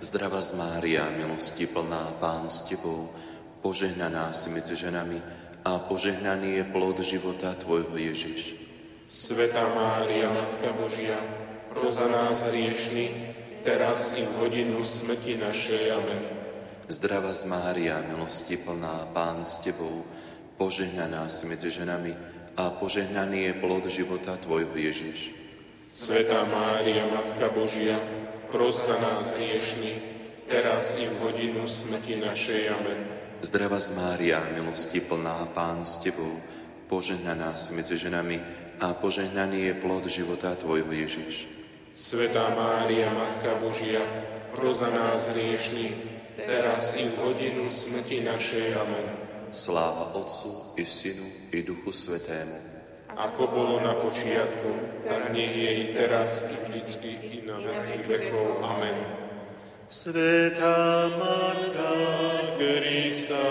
Zdravá 0.00 0.40
z 0.40 0.56
Mária, 0.56 1.12
milosti 1.12 1.68
plná, 1.68 2.16
Pán 2.16 2.48
s 2.48 2.64
Tebou, 2.72 3.12
požehnaná 3.60 4.32
si 4.32 4.48
medzi 4.56 4.72
ženami 4.72 5.20
a 5.68 5.76
požehnaný 5.84 6.64
je 6.64 6.64
plod 6.64 6.96
života 7.04 7.52
Tvojho 7.60 7.92
Ježiš. 7.92 8.56
Sveta 9.04 9.68
Mária, 9.76 10.32
Matka 10.32 10.72
Božia, 10.80 11.20
pros 11.68 12.00
za 12.00 12.08
nás 12.08 12.40
hriešný, 12.48 13.36
teraz 13.62 14.10
i 14.18 14.26
v 14.26 14.32
hodinu 14.42 14.82
smrti 14.82 15.38
našej. 15.38 15.82
Amen. 15.94 16.22
Zdravá 16.90 17.30
z 17.32 17.46
Mária, 17.46 18.02
milosti 18.04 18.58
plná, 18.58 19.14
Pán 19.14 19.46
s 19.46 19.62
Tebou, 19.62 20.02
požehnaná 20.58 21.30
si 21.30 21.46
medzi 21.46 21.70
ženami 21.70 22.12
a 22.58 22.74
požehnaný 22.74 23.48
je 23.48 23.52
plod 23.62 23.84
života 23.88 24.36
Tvojho 24.36 24.74
Ježiš. 24.74 25.32
Sveta 25.88 26.44
Mária, 26.50 27.06
Matka 27.06 27.48
Božia, 27.54 27.96
pros 28.50 28.88
za 28.88 28.98
nás 28.98 29.30
hriešný, 29.32 29.92
teraz 30.50 30.98
i 30.98 31.06
v 31.08 31.14
hodinu 31.22 31.64
smrti 31.64 32.18
našej. 32.18 32.62
Amen. 32.74 33.00
Zdravá 33.40 33.78
z 33.78 33.94
Mária, 33.94 34.42
milosti 34.52 35.00
plná, 35.00 35.48
Pán 35.54 35.86
s 35.86 36.02
Tebou, 36.02 36.42
požehnaná 36.90 37.56
si 37.56 37.72
medzi 37.78 37.94
ženami 37.94 38.42
a 38.82 38.92
požehnaný 38.92 39.70
je 39.70 39.74
plod 39.78 40.04
života 40.10 40.58
Tvojho 40.58 40.90
Ježiš. 40.90 41.51
Sveta 41.92 42.56
Mária, 42.56 43.12
Matka 43.12 43.60
Božia, 43.60 44.00
pros 44.56 44.80
za 44.80 44.88
nás 44.88 45.28
hriešný, 45.28 45.92
teraz 46.40 46.96
i 46.96 47.04
v 47.04 47.20
hodinu 47.20 47.68
smrti 47.68 48.24
našej. 48.24 48.72
Amen. 48.80 49.06
Sláva 49.52 50.16
Otcu 50.16 50.72
i 50.80 50.88
Synu 50.88 51.52
i 51.52 51.60
Duchu 51.60 51.92
Svetému, 51.92 52.56
Ako 53.12 53.44
bolo 53.44 53.76
na 53.84 53.92
počiatku, 53.92 55.04
tak 55.04 55.36
nech 55.36 55.52
je 55.52 55.70
i 55.84 55.84
teraz, 55.92 56.48
i 56.48 56.56
vždycky, 56.64 57.10
i 57.12 57.36
na 57.44 57.60
veky 57.60 58.08
vekov. 58.08 58.64
Amen. 58.64 58.96
Sveta 59.92 61.12
Matka 61.20 61.92
Krista 62.56 63.44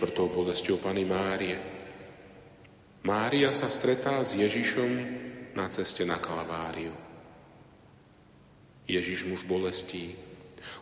štvrtou 0.00 0.32
bolesťou 0.32 0.80
Pany 0.80 1.04
Márie. 1.04 1.60
Mária 3.04 3.52
sa 3.52 3.68
stretá 3.68 4.24
s 4.24 4.32
Ježišom 4.32 4.88
na 5.52 5.68
ceste 5.68 6.08
na 6.08 6.16
Kalváriu. 6.16 6.96
Ježiš 8.88 9.28
muž 9.28 9.44
bolestí. 9.44 10.16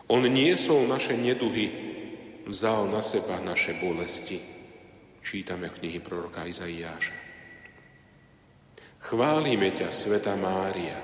On 0.07 0.23
niesol 0.23 0.87
naše 0.87 1.19
neduhy, 1.19 1.67
vzal 2.47 2.87
na 2.87 3.03
seba 3.03 3.43
naše 3.43 3.75
bolesti. 3.83 4.39
Čítame 5.19 5.67
v 5.67 5.83
knihy 5.83 5.99
proroka 5.99 6.47
Izaiáša. 6.47 7.19
Chválime 9.03 9.75
ťa, 9.75 9.91
Sveta 9.91 10.39
Mária. 10.39 10.95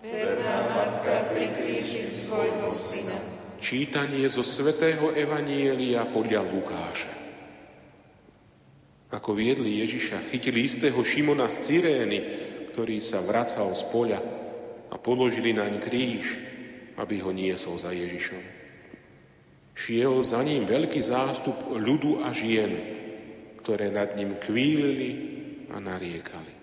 Verná 0.00 0.72
matka 0.72 1.28
pri 1.36 1.52
kríži 1.52 2.00
svojho 2.00 2.72
syna. 2.72 3.20
Čítanie 3.60 4.24
zo 4.24 4.40
Svetého 4.40 5.12
Evanielia 5.12 6.08
podľa 6.08 6.48
Lukáša. 6.48 7.25
Ako 9.14 9.38
viedli 9.38 9.78
Ježiša, 9.78 10.34
chytili 10.34 10.66
istého 10.66 10.98
Šimona 10.98 11.46
z 11.46 11.56
Cyrény, 11.62 12.18
ktorý 12.74 12.98
sa 12.98 13.22
vracal 13.22 13.70
z 13.72 13.86
poľa 13.88 14.20
a 14.90 14.94
položili 14.98 15.54
naň 15.54 15.78
kríž, 15.78 16.36
aby 16.98 17.22
ho 17.22 17.30
niesol 17.30 17.78
za 17.78 17.94
Ježišom. 17.94 18.42
Šiel 19.76 20.24
za 20.24 20.40
ním 20.42 20.66
veľký 20.66 20.98
zástup 21.04 21.70
ľudu 21.70 22.24
a 22.24 22.32
žien, 22.32 22.72
ktoré 23.62 23.92
nad 23.92 24.16
ním 24.16 24.40
kvílili 24.40 25.10
a 25.70 25.76
nariekali. 25.78 26.54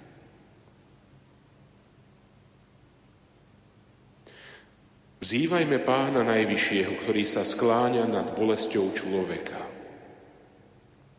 Vzývajme 5.23 5.79
pána 5.88 6.19
Najvyššieho, 6.27 7.08
ktorý 7.08 7.23
sa 7.23 7.47
skláňa 7.47 8.12
nad 8.12 8.36
bolesťou 8.36 8.91
človeka. 8.91 9.56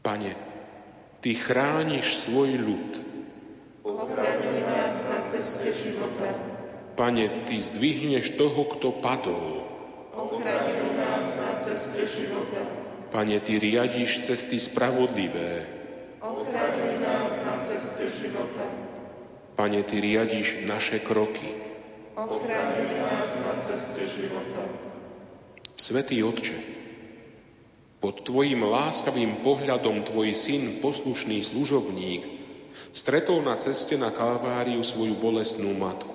Pane, 0.05 0.44
Ty 1.25 1.33
chrániš 1.33 2.21
svoj 2.29 2.53
ľud. 2.61 2.93
Ochraňuj 3.81 4.61
nás 4.69 5.09
na 5.09 5.25
ceste 5.25 5.73
života. 5.73 6.29
Pane, 7.01 7.49
Ty 7.49 7.65
zdvihneš 7.65 8.37
toho, 8.37 8.69
kto 8.77 8.93
padol. 9.01 9.65
Ochraňuj 10.13 10.93
nás 10.93 11.25
na 11.41 11.53
ceste 11.65 12.05
života. 12.13 12.61
Pane, 13.09 13.41
Ty 13.41 13.57
riadiš 13.57 14.21
cesty 14.21 14.61
spravodlivé. 14.61 15.65
Ochraňuj 16.21 17.01
nás 17.01 17.33
na 17.41 17.57
ceste 17.73 18.05
života. 18.21 18.69
Pane, 19.57 19.81
Ty 19.81 19.97
riadiš 20.05 20.69
naše 20.69 21.01
kroky. 21.01 21.57
Ochraňuj 22.21 23.01
nás 23.01 23.33
na 23.41 23.55
ceste 23.65 24.05
života. 24.13 24.61
Svetý 25.73 26.21
Otče, 26.21 26.84
pod 28.05 28.21
Tvojim 28.21 28.61
láskavým 28.61 29.41
pohľadom 29.41 30.05
Tvoj 30.05 30.37
syn, 30.37 30.85
poslušný 30.85 31.41
služobník, 31.41 32.29
stretol 32.93 33.41
na 33.41 33.57
ceste 33.57 33.97
na 33.97 34.13
Kalváriu 34.13 34.85
svoju 34.85 35.17
bolestnú 35.17 35.73
matku. 35.73 36.13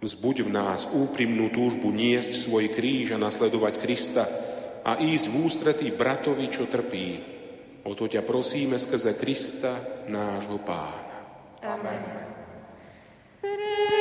Vzbuď 0.00 0.48
v 0.48 0.50
nás 0.56 0.88
úprimnú 0.88 1.52
túžbu 1.52 1.92
niesť 1.92 2.32
svoj 2.32 2.72
kríž 2.72 3.12
a 3.12 3.20
nasledovať 3.20 3.76
Krista 3.76 4.24
a 4.88 4.96
ísť 4.96 5.28
v 5.28 5.36
ústretí 5.44 5.92
bratovi, 5.92 6.48
čo 6.48 6.64
trpí. 6.64 7.20
O 7.84 7.92
to 7.92 8.08
ťa 8.08 8.24
prosíme 8.24 8.80
skrze 8.80 9.20
Krista, 9.20 9.76
nášho 10.08 10.64
pána. 10.64 11.12
Amen. 11.60 12.00
Prehriech 13.44 13.93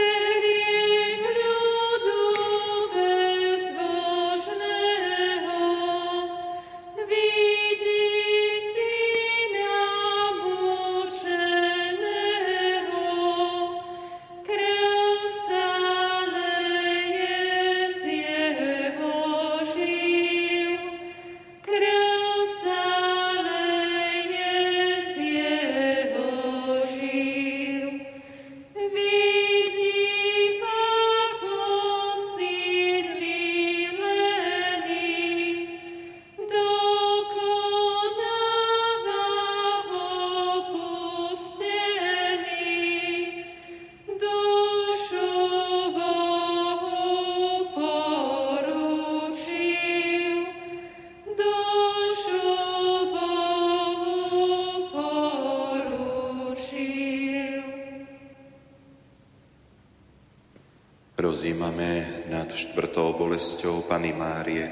bolesťou 63.44 63.84
Pany 63.92 64.16
Márie, 64.16 64.64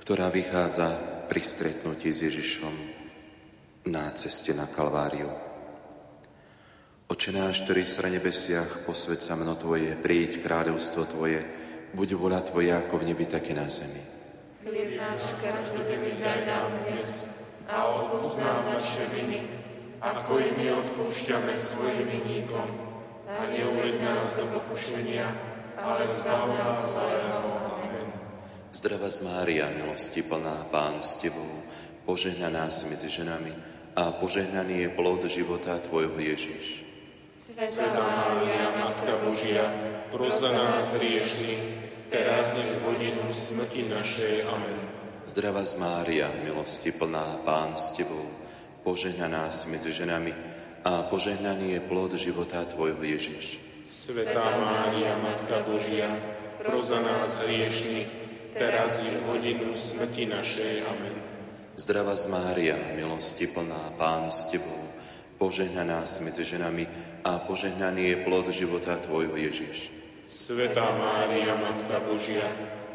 ktorá 0.00 0.32
vychádza 0.32 0.88
pri 1.28 1.44
stretnutí 1.44 2.08
s 2.08 2.24
Ježišom 2.24 2.72
na 3.92 4.08
ceste 4.16 4.56
na 4.56 4.64
Kalváriu. 4.64 5.28
Oče 7.12 7.28
náš, 7.28 7.68
ktorý 7.68 7.84
si 7.84 8.00
na 8.00 8.08
nebesiach, 8.16 8.88
posved 8.88 9.20
sa 9.20 9.36
meno 9.36 9.52
Tvoje, 9.52 10.00
príď 10.00 10.40
kráľovstvo 10.40 11.12
Tvoje, 11.12 11.44
buď 11.92 12.08
vola 12.16 12.40
Tvoja 12.40 12.88
ako 12.88 13.04
v 13.04 13.12
nebi, 13.12 13.28
tak 13.28 13.52
i 13.52 13.52
na 13.52 13.68
zemi. 13.68 14.00
Chlieb 14.64 14.96
náš 14.96 15.28
každodenný 15.44 16.24
daj 16.24 16.48
nám 16.48 16.72
dnes 16.88 17.28
a 17.68 17.84
odpust 17.84 18.40
nám 18.40 18.64
naše 18.64 19.04
viny, 19.12 19.44
ako 20.00 20.40
i 20.40 20.56
my 20.56 20.72
odpúšťame 20.72 21.52
svojim 21.52 22.16
vinníkom. 22.16 22.68
A 23.28 23.44
neuveď 23.52 24.00
nás 24.00 24.32
do 24.40 24.48
pokušenia, 24.56 25.58
ale 25.78 26.06
zbav 26.06 26.48
nás 26.58 26.96
zlého. 26.96 27.57
Zdravá 28.78 29.10
z 29.10 29.26
Mária, 29.26 29.66
milosti 29.74 30.22
plná, 30.22 30.70
Pán 30.70 31.02
s 31.02 31.18
Tebou, 31.18 31.66
požehnaná 32.06 32.70
si 32.70 32.86
medzi 32.86 33.10
ženami 33.10 33.50
a 33.98 34.14
požehnaný 34.14 34.86
je 34.86 34.88
plod 34.94 35.26
života 35.26 35.82
Tvojho 35.82 36.14
Ježiš. 36.14 36.86
Sveta 37.34 37.90
Mária, 37.90 38.78
Matka 38.78 39.18
Božia, 39.18 39.66
pros 40.14 40.38
za 40.38 40.54
nás 40.54 40.94
hriešných, 40.94 41.62
teraz 42.06 42.54
i 42.54 42.62
v 42.62 42.74
hodinu 42.86 43.26
smrti 43.34 43.90
našej. 43.90 44.46
Amen. 44.46 44.78
Zdravá 45.26 45.66
z 45.66 45.74
Mária, 45.82 46.30
milosti 46.46 46.94
plná, 46.94 47.42
Pán 47.42 47.74
s 47.74 47.98
Tebou, 47.98 48.30
požehnaná 48.86 49.50
si 49.50 49.74
medzi 49.74 49.90
ženami 49.90 50.30
a 50.86 51.02
požehnaný 51.02 51.74
je 51.74 51.80
plod 51.82 52.14
života 52.14 52.62
Tvojho 52.62 53.02
Ježiš. 53.02 53.58
Sveta 53.90 54.54
Mária, 54.62 55.18
Matka 55.18 55.66
Božia, 55.66 56.14
pros 56.62 56.94
za 56.94 57.02
nás 57.02 57.42
hriešných, 57.42 58.27
teraz 58.58 58.98
i 59.00 59.08
v 59.08 59.22
hodinu 59.30 59.70
smrti 59.70 60.26
našej. 60.26 60.82
Amen. 60.82 61.14
Zdravá 61.78 62.18
z 62.18 62.26
Mária, 62.26 62.74
milosti 62.98 63.46
plná, 63.46 63.94
Pán 63.94 64.26
s 64.34 64.50
Tebou, 64.50 64.82
požehnaná 65.38 66.02
si 66.02 66.26
medzi 66.26 66.42
ženami 66.42 66.90
a 67.22 67.38
požehnaný 67.38 68.02
je 68.10 68.16
plod 68.26 68.50
života 68.50 68.98
Tvojho 68.98 69.38
Ježiš. 69.38 69.94
Sveta 70.26 70.84
Mária, 70.98 71.54
Matka 71.54 72.02
Božia, 72.02 72.44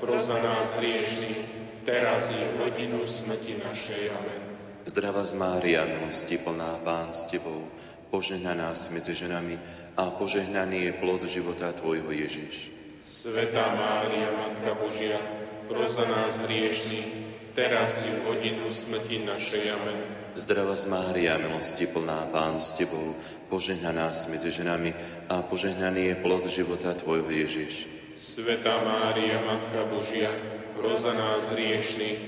pros 0.04 0.28
za 0.28 0.38
nás 0.44 0.76
hriešných, 0.78 1.42
teraz 1.88 2.36
i 2.36 2.38
v 2.44 2.52
hodinu 2.68 3.00
smrti 3.08 3.64
našej. 3.64 4.12
Amen. 4.12 4.42
Zdravá 4.84 5.24
z 5.24 5.40
Mária, 5.40 5.88
milosti 5.88 6.36
plná, 6.36 6.84
Pán 6.84 7.16
s 7.16 7.32
Tebou, 7.32 7.64
požehnaná 8.12 8.76
si 8.76 8.92
medzi 8.92 9.16
ženami 9.16 9.56
a 9.96 10.12
požehnaný 10.12 10.92
je 10.92 10.94
plod 11.00 11.24
života 11.24 11.72
Tvojho 11.72 12.12
Ježiš. 12.12 12.68
Sveta 13.00 13.80
Mária, 13.80 14.28
Matka 14.36 14.76
Božia, 14.76 15.43
pros 15.68 15.96
za 15.96 16.06
nás 16.06 16.40
hriešných, 16.44 17.10
teraz 17.56 18.02
i 18.04 18.10
v 18.10 18.20
hodinu 18.28 18.68
smrti 18.68 19.24
našej. 19.24 19.64
Amen. 19.72 20.00
Zdravá 20.34 20.74
z 20.74 20.90
Mária, 20.90 21.38
milosti 21.38 21.86
plná, 21.86 22.34
Pán 22.34 22.58
s 22.58 22.74
Tebou, 22.74 23.14
požehnaná 23.54 24.10
si 24.18 24.34
medzi 24.34 24.50
ženami 24.50 24.90
a 25.30 25.46
požehnaný 25.46 26.10
je 26.10 26.16
plod 26.26 26.44
života 26.50 26.98
Tvojho 26.98 27.30
Ježiš. 27.30 27.86
Sveta 28.18 28.82
Mária, 28.82 29.38
Matka 29.46 29.86
Božia, 29.86 30.34
pros 30.74 31.06
za 31.06 31.14
nás 31.14 31.54
hriešných, 31.54 32.20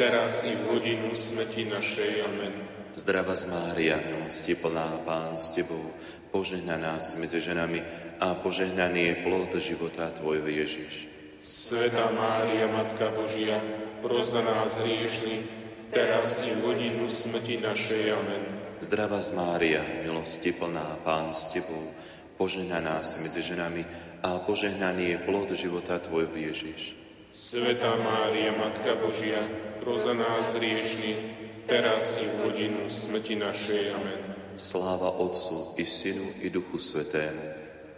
teraz 0.00 0.40
i 0.48 0.56
v 0.56 0.62
hodinu 0.72 1.12
smrti 1.12 1.68
našej. 1.68 2.12
Amen. 2.24 2.52
Zdravá 2.96 3.36
z 3.36 3.52
Mária, 3.52 4.00
milosti 4.00 4.56
plná, 4.56 5.04
Pán 5.04 5.36
s 5.36 5.52
Tebou, 5.52 5.84
požehnaná 6.32 6.96
si 7.04 7.20
medzi 7.20 7.44
ženami 7.44 7.84
a 8.24 8.32
požehnaný 8.40 9.00
je 9.04 9.14
plod 9.20 9.52
života 9.60 10.08
Tvojho 10.16 10.48
Ježiš. 10.48 11.19
Sveta 11.40 12.12
Mária, 12.12 12.68
Matka 12.68 13.08
Božia, 13.16 13.64
pros 14.04 14.36
za 14.36 14.44
nás 14.44 14.76
hriešných, 14.76 15.48
teraz 15.88 16.36
i 16.44 16.52
v 16.52 16.60
hodinu 16.68 17.08
smrti 17.08 17.64
našej. 17.64 18.12
Amen. 18.12 18.42
Zdravá 18.84 19.24
z 19.24 19.32
Mária, 19.32 19.80
milosti 20.04 20.52
plná, 20.52 21.00
Pán 21.00 21.32
s 21.32 21.48
Tebou, 21.48 21.96
požehnaná 22.36 23.00
si 23.00 23.24
medzi 23.24 23.40
ženami 23.40 23.88
a 24.20 24.36
požehnaný 24.44 25.16
je 25.16 25.18
plod 25.24 25.48
života 25.56 25.96
Tvojho 25.96 26.36
Ježiš. 26.36 26.92
Sveta 27.32 27.96
Mária, 27.96 28.52
Matka 28.60 29.00
Božia, 29.00 29.40
pros 29.80 30.04
za 30.04 30.12
nás 30.12 30.52
hriešných, 30.52 31.20
teraz 31.64 32.20
i 32.20 32.28
v 32.28 32.34
hodinu 32.44 32.84
smrti 32.84 33.40
našej. 33.40 33.96
Amen. 33.96 34.20
Sláva 34.60 35.08
Otcu 35.16 35.72
i 35.80 35.88
Synu 35.88 36.44
i 36.44 36.52
Duchu 36.52 36.76
Svetému, 36.76 37.49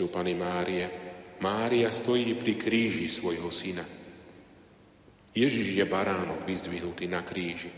bolesťou 0.00 0.16
Pany 0.16 0.32
Márie. 0.32 0.86
Mária 1.44 1.92
stojí 1.92 2.32
pri 2.32 2.56
kríži 2.56 3.08
svojho 3.12 3.52
syna. 3.52 3.84
Ježiš 5.36 5.76
je 5.76 5.84
baránok 5.84 6.48
vyzdvihnutý 6.48 7.04
na 7.04 7.20
kríži. 7.20 7.68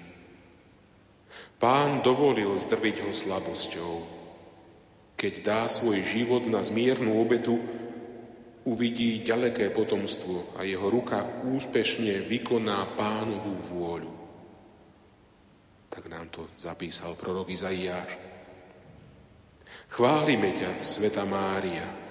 Pán 1.58 2.02
dovolil 2.06 2.54
zdrviť 2.62 2.96
ho 3.02 3.10
slabosťou. 3.10 3.94
Keď 5.18 5.34
dá 5.42 5.62
svoj 5.66 5.98
život 6.02 6.46
na 6.46 6.62
zmiernu 6.62 7.18
obetu, 7.18 7.58
uvidí 8.66 9.22
ďaleké 9.26 9.74
potomstvo 9.74 10.54
a 10.58 10.62
jeho 10.62 10.86
ruka 10.90 11.42
úspešne 11.42 12.22
vykoná 12.26 12.94
pánovú 12.94 13.54
vôľu. 13.74 14.14
Tak 15.90 16.06
nám 16.06 16.30
to 16.30 16.50
zapísal 16.54 17.18
prorok 17.18 17.50
Izaiáš. 17.50 18.14
Chválime 19.90 20.54
ťa, 20.54 20.78
Sveta 20.78 21.26
Mária. 21.26 22.01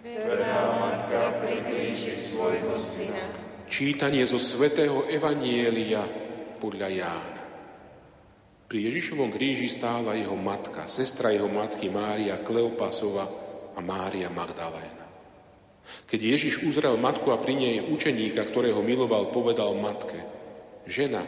Verná 0.00 0.80
Matka 0.80 1.44
pri 1.44 1.60
kríži 1.60 2.16
svojho 2.16 2.72
syna. 2.80 3.20
Čítanie 3.68 4.24
zo 4.24 4.40
Svetého 4.40 5.04
Evanielia 5.12 6.00
podľa 6.56 6.88
Jána. 6.88 7.44
Pri 8.64 8.88
Ježišovom 8.88 9.28
kríži 9.28 9.68
stála 9.68 10.16
jeho 10.16 10.40
matka, 10.40 10.88
sestra 10.88 11.36
jeho 11.36 11.52
matky 11.52 11.92
Mária 11.92 12.40
Kleopasova 12.40 13.28
a 13.76 13.80
Mária 13.84 14.32
Magdaléna. 14.32 15.04
Keď 16.08 16.20
Ježiš 16.32 16.64
uzrel 16.64 16.96
matku 16.96 17.28
a 17.28 17.36
pri 17.36 17.60
nej 17.60 17.76
učeníka, 17.84 18.40
ktorého 18.48 18.80
miloval, 18.80 19.28
povedal 19.28 19.76
matke, 19.76 20.16
žena, 20.88 21.20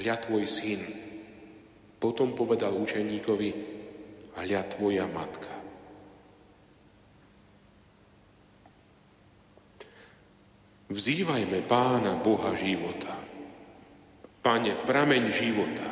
hľa 0.00 0.16
tvoj 0.24 0.48
syn. 0.48 0.80
Potom 2.00 2.32
povedal 2.32 2.72
učeníkovi, 2.72 3.50
hľa 4.32 4.60
tvoja 4.72 5.04
matka. 5.12 5.55
Vzývajme 10.86 11.66
Pána 11.66 12.14
Boha 12.22 12.54
života. 12.54 13.10
Pane, 14.38 14.78
prameň 14.86 15.34
života. 15.34 15.82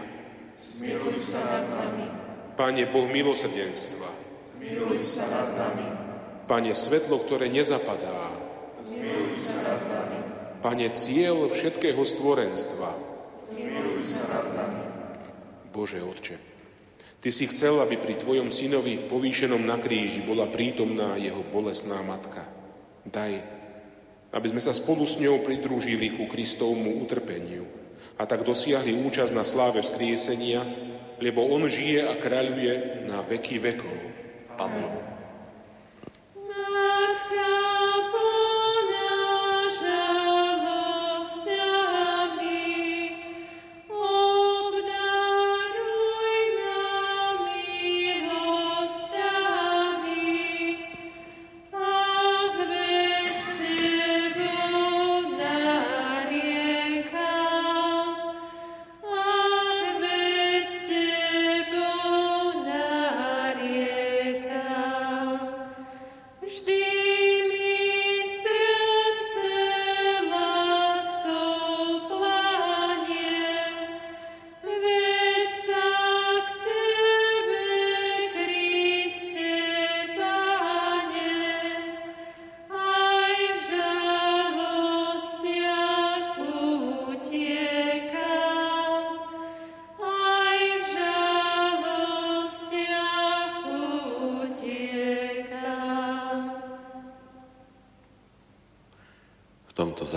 Zmiluj 0.62 1.18
sa 1.18 1.42
nad 1.42 1.66
nami, 1.66 2.06
Pane, 2.54 2.86
Boh 2.86 3.10
milosrdenstva. 3.10 4.06
zmiluj 4.54 5.02
sa 5.02 5.26
nad 5.26 5.50
nami, 5.58 5.88
Pane, 6.46 6.70
svetlo, 6.78 7.18
ktoré 7.26 7.50
nezapadá. 7.50 8.38
zmiluj 8.86 9.34
sa 9.34 9.58
nad 9.66 9.82
nami, 9.90 10.18
Pane, 10.62 10.86
cieľ 10.94 11.50
všetkého 11.50 11.98
stvorenstva. 11.98 12.90
zmiluj 13.50 13.98
sa 14.06 14.22
nad 14.30 14.46
nami. 14.54 14.82
Bože 15.74 15.98
Otče, 15.98 16.38
Ty 17.18 17.28
si 17.34 17.50
chcel, 17.50 17.82
aby 17.82 17.98
pri 17.98 18.14
Tvojom 18.14 18.54
synovi 18.54 19.10
povýšenom 19.10 19.58
na 19.58 19.74
kríži 19.82 20.22
bola 20.22 20.46
prítomná 20.46 21.18
jeho 21.18 21.42
bolesná 21.42 21.98
matka. 22.06 22.46
Daj, 23.02 23.53
aby 24.34 24.50
sme 24.50 24.62
sa 24.62 24.74
spolu 24.74 25.06
s 25.06 25.16
ňou 25.22 25.46
pridružili 25.46 26.10
ku 26.10 26.26
Kristovmu 26.26 27.06
utrpeniu 27.06 27.64
a 28.18 28.26
tak 28.26 28.42
dosiahli 28.42 28.94
účasť 29.06 29.32
na 29.34 29.46
sláve 29.46 29.78
vzkriesenia, 29.82 30.62
lebo 31.22 31.46
On 31.46 31.62
žije 31.66 32.02
a 32.02 32.18
kráľuje 32.18 33.06
na 33.06 33.22
veky 33.22 33.62
vekov. 33.62 33.98
Amen. 34.58 35.13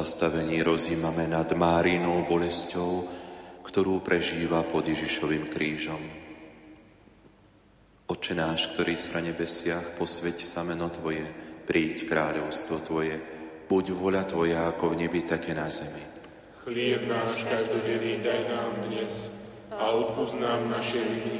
Zastavení 0.08 0.63
rozímame 0.63 1.28
nad 1.28 1.52
Márinou 1.52 2.24
bolesťou, 2.24 3.04
ktorú 3.60 4.00
prežíva 4.00 4.63
pod 4.63 4.88
Ježišovým 4.88 5.52
krížom. 5.52 6.00
Oče 8.08 8.32
náš, 8.32 8.72
ktorý 8.72 8.96
si 8.96 9.12
na 9.12 9.20
nebesiach, 9.20 10.00
posveď 10.00 10.39
sa 10.39 10.63
meno 10.63 10.88
Tvoje, 10.88 11.28
príď 11.67 12.08
kráľovstvo 12.08 12.88
Tvoje, 12.88 13.20
buď 13.67 13.86
voľa 13.91 14.24
Tvoja 14.32 14.72
ako 14.72 14.96
v 14.96 15.04
nebi, 15.04 15.28
také 15.28 15.52
na 15.52 15.67
zemi. 15.67 16.00
Chlieb 16.63 17.04
náš 17.12 17.43
každodenný 17.43 18.24
daj 18.24 18.48
nám 18.48 18.88
dnes 18.88 19.28
a 19.76 19.91
odpúsť 19.91 20.39
nám 20.39 20.72
naše 20.72 21.04
viny, 21.04 21.38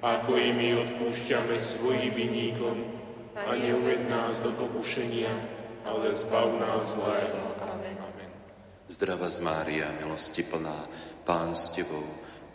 ako 0.00 0.32
i 0.32 0.56
my 0.56 0.80
odpúšťame 0.80 1.60
svojim 1.60 2.16
vinníkom 2.16 2.88
a 3.36 3.52
neuved 3.52 4.00
nás 4.08 4.40
do 4.40 4.48
pokušenia, 4.56 5.28
ale 5.84 6.08
zbav 6.16 6.56
nás 6.56 6.96
zlého. 6.96 7.47
Zdrava 8.98 9.30
z 9.30 9.46
Mária, 9.46 9.94
milosti 10.02 10.42
plná, 10.42 10.74
Pán 11.22 11.54
s 11.54 11.70
Tebou, 11.70 12.02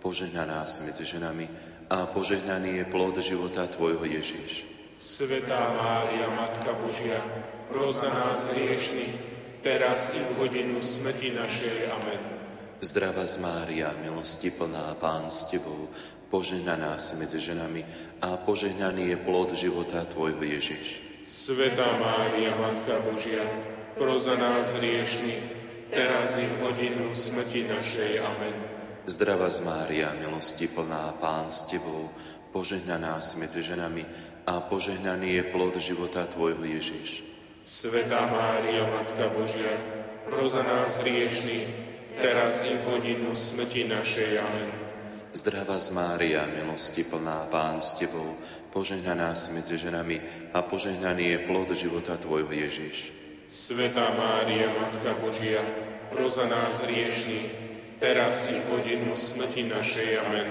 požehnaná 0.04 0.68
si 0.68 0.84
medzi 0.84 1.08
ženami 1.08 1.48
a 1.88 2.04
požehnaný 2.04 2.84
je 2.84 2.86
plod 2.92 3.16
života 3.24 3.64
Tvojho 3.64 4.04
Ježiš. 4.04 4.68
Svetá 5.00 5.72
Mária, 5.72 6.28
Matka 6.36 6.76
Božia, 6.84 7.24
pros 7.72 8.04
za 8.04 8.12
nás 8.12 8.44
hriešných, 8.52 9.16
teraz 9.64 10.12
i 10.12 10.20
v 10.20 10.44
hodinu 10.44 10.84
smrti 10.84 11.32
našej. 11.32 11.88
Amen. 11.88 12.20
Zdrava 12.84 13.24
z 13.24 13.40
Mária, 13.40 13.96
milosti 14.04 14.52
plná, 14.52 15.00
Pán 15.00 15.32
s 15.32 15.48
Tebou, 15.48 15.88
požehnaná 16.28 17.00
si 17.00 17.16
medzi 17.24 17.40
ženami 17.40 17.88
a 18.20 18.36
požehnaný 18.36 19.16
je 19.16 19.18
plod 19.24 19.56
života 19.56 20.04
Tvojho 20.12 20.44
Ježiš. 20.44 21.00
Svetá 21.24 21.88
Mária, 22.04 22.52
Matka 22.60 23.00
Božia, 23.00 23.48
pros 23.96 24.28
za 24.28 24.36
nás 24.36 24.76
hriešných, 24.76 25.63
teraz 25.94 26.36
i 26.42 26.46
v 26.50 26.54
hodinu 26.66 27.06
smrti 27.06 27.70
našej. 27.70 28.12
Amen. 28.20 28.56
Zdrava 29.06 29.48
z 29.48 29.62
Mária, 29.62 30.10
milosti 30.18 30.66
plná, 30.66 31.22
Pán 31.22 31.54
s 31.54 31.70
Tebou, 31.70 32.10
požehnaná 32.50 33.22
si 33.22 33.38
medzi 33.38 33.62
ženami 33.62 34.04
a 34.50 34.60
požehnaný 34.66 35.40
je 35.40 35.44
plod 35.54 35.76
života 35.78 36.26
Tvojho 36.26 36.66
Ježiš. 36.66 37.24
Svetá 37.64 38.28
Mária, 38.28 38.84
Matka 38.92 39.32
Božia, 39.32 39.72
pros 40.28 40.52
za 40.52 40.64
nás 40.68 41.00
hriešných, 41.00 41.70
teraz 42.20 42.66
i 42.68 42.76
v 42.76 42.84
hodinu 42.92 43.32
smrti 43.32 43.88
našej. 43.88 44.32
Amen. 44.40 44.70
Zdrava 45.34 45.80
z 45.80 45.90
Mária, 45.96 46.46
milosti 46.46 47.08
plná, 47.08 47.48
Pán 47.48 47.80
s 47.80 47.96
Tebou, 47.96 48.36
požehnaná 48.74 49.36
si 49.38 49.54
medzi 49.56 49.80
ženami 49.80 50.50
a 50.54 50.62
požehnaný 50.66 51.38
je 51.38 51.40
plod 51.48 51.70
života 51.74 52.18
Tvojho 52.20 52.52
Ježiš. 52.52 53.23
Svetá 53.54 54.10
Mária, 54.18 54.66
Matka 54.82 55.14
Božia, 55.22 55.62
pros 56.10 56.42
za 56.42 56.50
nás 56.50 56.82
hriešných, 56.82 57.54
teraz 58.02 58.50
i 58.50 58.58
hodinu 58.66 59.14
smrti 59.14 59.70
našej. 59.70 60.10
Amen. 60.26 60.50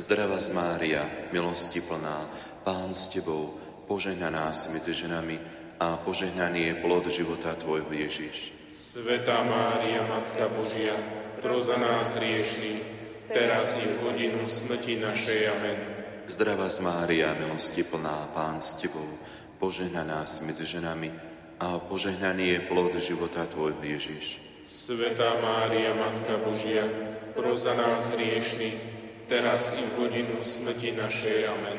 Zdrava 0.00 0.40
z 0.40 0.56
Mária, 0.56 1.04
milosti 1.36 1.84
plná, 1.84 2.24
Pán 2.64 2.96
s 2.96 3.12
Tebou, 3.12 3.60
požehnaná 3.84 4.56
si 4.56 4.72
medzi 4.72 4.96
ženami 4.96 5.36
a 5.84 6.00
požehnaný 6.00 6.72
je 6.72 6.74
plod 6.80 7.12
života 7.12 7.52
Tvojho 7.60 7.92
Ježiš. 7.92 8.56
Svetá 8.72 9.44
Mária, 9.44 10.00
Matka 10.08 10.48
Božia, 10.48 10.96
pros 11.44 11.68
za 11.68 11.76
nás 11.76 12.16
hriešných, 12.16 12.80
teraz 13.28 13.76
i 13.76 13.84
hodinu 14.00 14.48
smrti 14.48 14.96
našej. 14.96 15.40
Amen. 15.60 15.78
Zdrava 16.24 16.72
z 16.72 16.88
Mária, 16.88 17.36
milosti 17.36 17.84
plná, 17.84 18.32
Pán 18.32 18.64
s 18.64 18.80
Tebou, 18.80 19.20
požehnaná 19.60 20.24
si 20.24 20.40
medzi 20.48 20.64
ženami 20.64 21.29
a 21.60 21.76
požehnaný 21.76 22.56
je 22.56 22.60
plod 22.72 22.96
života 22.96 23.44
Tvojho 23.44 23.84
Ježiš. 23.84 24.40
Svetá 24.64 25.36
Mária, 25.44 25.92
Matka 25.92 26.40
Božia, 26.40 26.88
pros 27.36 27.68
za 27.68 27.76
nás 27.76 28.08
hriešných, 28.16 28.80
teraz 29.28 29.76
i 29.76 29.84
v 29.84 29.92
hodinu 30.00 30.40
smrti 30.40 30.96
našej. 30.96 31.38
Amen. 31.52 31.78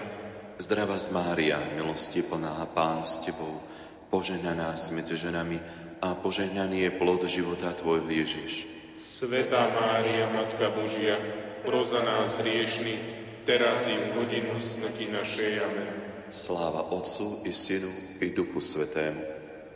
Zdrava 0.61 1.01
z 1.01 1.09
Mária, 1.17 1.57
milosti 1.73 2.21
plná, 2.21 2.61
Pán 2.77 3.01
s 3.01 3.25
Tebou, 3.25 3.57
požehnaná 4.13 4.77
si 4.77 4.93
medzi 4.93 5.17
ženami 5.17 5.57
a 5.97 6.13
požehnaný 6.13 6.85
je 6.85 6.91
plod 7.01 7.25
života 7.25 7.73
Tvojho 7.73 8.05
Ježiš. 8.05 8.69
Svetá 9.01 9.65
Mária, 9.73 10.29
Matka 10.29 10.69
Božia, 10.69 11.17
pros 11.65 11.89
za 11.89 12.05
nás 12.05 12.37
hriešných, 12.37 13.01
teraz 13.49 13.89
i 13.89 13.97
v 13.97 14.05
hodinu 14.13 14.61
smrti 14.61 15.09
našej. 15.09 15.53
Amen. 15.65 15.89
Sláva 16.29 16.93
Otcu 16.93 17.41
i 17.43 17.51
Synu 17.51 18.21
i 18.21 18.29
Duchu 18.29 18.61
Svetému. 18.61 19.30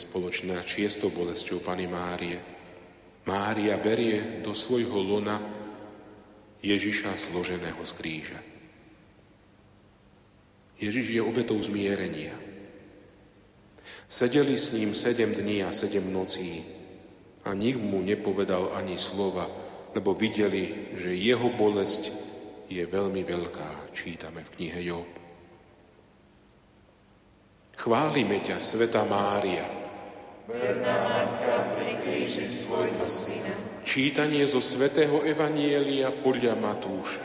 Nad 0.00 0.64
šiestou 0.64 1.12
bolesťou 1.12 1.60
Pany 1.60 1.84
Márie. 1.84 2.40
Mária 3.28 3.76
berie 3.76 4.40
do 4.40 4.56
svojho 4.56 4.96
lona 4.96 5.36
Ježiša 6.64 7.16
zloženého 7.20 7.84
z 7.84 7.92
kríža. 7.92 8.40
Ježiš 10.80 11.12
je 11.12 11.20
obetou 11.20 11.60
zmierenia. 11.60 12.32
Sedeli 14.08 14.56
s 14.56 14.72
ním 14.72 14.96
sedem 14.96 15.36
dní 15.36 15.60
a 15.60 15.70
sedem 15.72 16.08
nocí 16.08 16.64
a 17.44 17.52
nik 17.52 17.76
mu 17.76 18.00
nepovedal 18.00 18.72
ani 18.72 18.96
slova, 18.96 19.44
lebo 19.92 20.16
videli, 20.16 20.96
že 20.96 21.12
jeho 21.12 21.52
bolesť 21.52 22.08
je 22.72 22.80
veľmi 22.88 23.20
veľká, 23.20 23.92
čítame 23.92 24.40
v 24.48 24.52
knihe 24.56 24.80
Job. 24.80 25.10
Chválime 27.76 28.40
ťa, 28.44 28.60
Sveta 28.60 29.04
Mária, 29.08 29.79
Verná 30.50 30.98
Matka 31.06 31.78
pri 31.78 32.26
svojho 32.26 33.06
Syna, 33.06 33.54
Čítanie 33.86 34.42
zo 34.50 34.58
svätého 34.58 35.22
Evanielia 35.22 36.10
podľa 36.10 36.58
Matúša. 36.58 37.22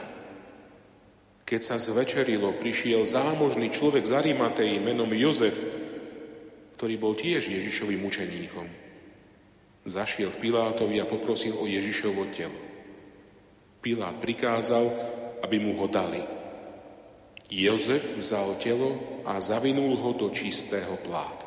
Keď 1.41 1.61
sa 1.61 1.81
zvečerilo, 1.81 2.53
prišiel 2.61 3.01
zámožný 3.05 3.73
človek 3.73 4.05
z 4.05 4.13
Arimatei 4.13 4.77
menom 4.77 5.09
Jozef, 5.09 5.57
ktorý 6.77 7.01
bol 7.01 7.17
tiež 7.17 7.49
Ježišovým 7.49 8.05
učeníkom. 8.05 8.67
Zašiel 9.89 10.29
k 10.33 10.41
Pilátovi 10.45 11.01
a 11.01 11.09
poprosil 11.09 11.57
o 11.57 11.65
Ježišovo 11.65 12.29
telo. 12.29 12.61
Pilát 13.81 14.17
prikázal, 14.21 14.85
aby 15.41 15.57
mu 15.57 15.77
ho 15.81 15.89
dali. 15.89 16.21
Jozef 17.49 18.17
vzal 18.17 18.57
telo 18.61 19.21
a 19.25 19.37
zavinul 19.41 19.97
ho 19.97 20.13
do 20.13 20.33
čistého 20.33 20.97
plátna. 21.05 21.44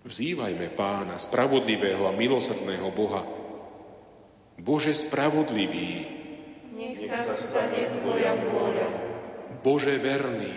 Vzývajme 0.00 0.72
pána, 0.72 1.20
spravodlivého 1.20 2.08
a 2.08 2.12
milosrdného 2.16 2.88
Boha. 2.88 3.20
Bože 4.60 4.96
spravodlivý, 4.96 6.08
nech 6.76 6.96
sa 7.00 7.20
stane 7.36 7.88
Tvoja 7.96 8.32
vôľa, 8.36 8.88
Bože 9.60 9.96
verný, 10.00 10.56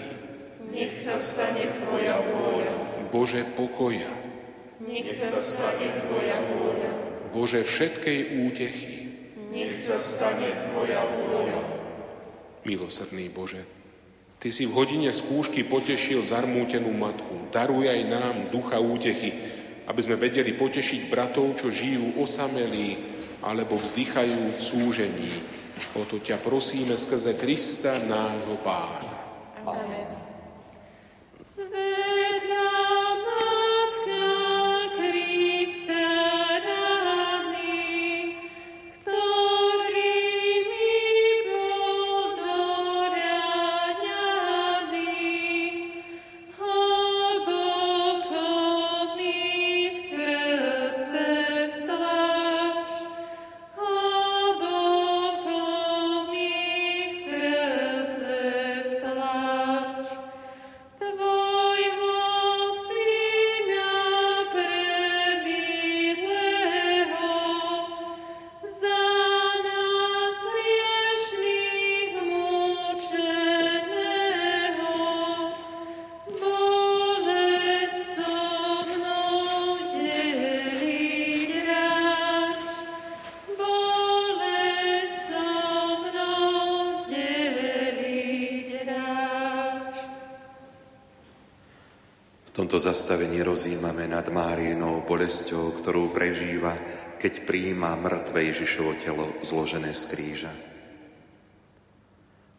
nech 0.71 0.91
sa 0.95 1.15
stane 1.19 1.71
Tvoja 1.75 2.19
vôľa, 2.19 2.73
Bože 3.11 3.47
pokoja, 3.55 4.11
nech 4.83 5.07
sa 5.07 5.31
stane 5.39 5.91
Tvoja 6.03 6.39
vôľa, 6.51 6.91
Bože 7.31 7.63
všetkej 7.63 8.19
útechy, 8.47 8.95
nech 9.51 9.71
sa 9.75 9.95
stane 9.99 10.51
Tvoja 10.51 11.03
vôľa. 11.03 11.61
milosrdný 12.63 13.27
Bože. 13.31 13.82
Ty 14.43 14.51
si 14.51 14.67
v 14.67 14.75
hodine 14.75 15.07
skúšky 15.15 15.63
potešil 15.63 16.19
zarmútenú 16.19 16.91
matku. 16.91 17.47
Daruj 17.47 17.87
aj 17.87 18.01
nám 18.11 18.35
ducha 18.51 18.75
útechy, 18.75 19.39
aby 19.87 19.99
sme 20.03 20.19
vedeli 20.19 20.51
potešiť 20.51 21.07
bratov, 21.07 21.55
čo 21.55 21.71
žijú 21.71 22.19
osamelí 22.19 22.99
alebo 23.39 23.79
vzdychajú 23.79 24.51
v 24.51 24.59
súžení. 24.59 25.31
O 25.95 26.03
to 26.03 26.19
ťa 26.19 26.43
prosíme 26.43 26.99
skrze 26.99 27.39
Krista, 27.39 28.03
nášho 28.03 28.59
pána. 28.67 29.15
Amen. 29.63 30.11
Sveta 31.39 33.02
tomto 92.73 92.89
zastavení 92.89 93.45
rozímame 93.45 94.09
nad 94.09 94.25
Máriinou 94.33 95.05
bolesťou, 95.05 95.77
ktorú 95.77 96.09
prežíva, 96.09 96.73
keď 97.21 97.45
prijíma 97.45 97.93
mŕtve 98.01 98.49
Ježišovo 98.49 98.97
telo 98.97 99.29
zložené 99.45 99.93
z 99.93 100.03
kríža. 100.09 100.49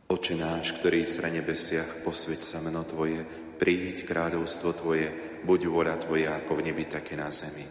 Oče 0.06 0.38
náš, 0.38 0.78
ktorý 0.78 1.02
si 1.02 1.18
na 1.18 1.34
nebesiach, 1.34 2.06
posveď 2.06 2.46
sa 2.46 2.62
meno 2.62 2.86
Tvoje, 2.86 3.26
príď 3.58 4.06
kráľovstvo 4.06 4.70
Tvoje, 4.78 5.10
buď 5.42 5.60
vôľa 5.66 5.98
Tvoja 6.06 6.38
ako 6.38 6.62
v 6.62 6.70
nebi, 6.70 6.86
také 6.86 7.18
na 7.18 7.34
zemi. 7.34 7.66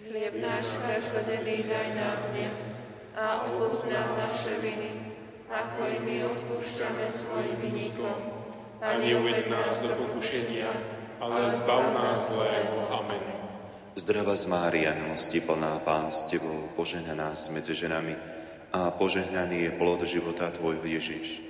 Chlieb 0.00 0.32
náš 0.40 0.80
každodenný 0.80 1.60
daj 1.68 1.88
nám 1.92 2.32
dnes 2.32 2.72
a 3.12 3.44
odpúsť 3.44 3.92
naše 4.16 4.64
viny, 4.64 5.12
ako 5.52 5.92
i 5.92 5.98
my 6.00 6.16
odpúšťame 6.24 7.04
svojim 7.04 7.60
vynikom. 7.60 8.32
A 8.80 8.96
neuved 8.96 9.44
nás 9.52 9.84
do 9.84 9.92
pokušenia, 9.92 10.68
ale 11.20 11.52
zbav 11.52 11.82
nás 11.94 12.32
zlého. 12.32 12.76
Amen. 12.92 13.24
Zdrava 13.96 14.36
z 14.36 14.44
Mária, 14.52 14.92
milosti 14.92 15.40
plná 15.40 15.80
Pán 15.80 16.12
s 16.12 16.28
Tebou, 16.28 16.68
požehnaná 16.76 17.32
si 17.32 17.48
medzi 17.56 17.72
ženami 17.72 18.12
a 18.76 18.92
požehnaný 18.92 19.64
je 19.64 19.70
plod 19.72 20.04
života 20.04 20.52
Tvojho 20.52 20.84
Ježiš. 20.84 21.40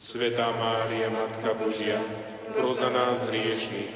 Svetá 0.00 0.48
Mária, 0.56 1.12
Matka 1.12 1.52
Božia, 1.52 2.00
pro 2.56 2.72
za 2.72 2.88
nás 2.88 3.28
hriešných, 3.28 3.92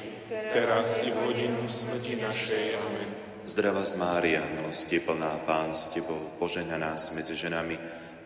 teraz 0.53 1.01
i 1.01 1.09
v 1.09 1.17
hodinu 1.17 1.57
smrti 1.57 2.21
našej. 2.21 2.77
Amen. 2.77 3.09
Zdrava 3.49 3.81
z 3.81 3.97
Mária, 3.97 4.45
milosti 4.53 5.01
plná 5.01 5.41
Pán 5.49 5.73
s 5.73 5.89
Tebou, 5.89 6.37
požehnaná 6.37 6.93
si 7.01 7.17
medzi 7.17 7.33
ženami 7.33 7.73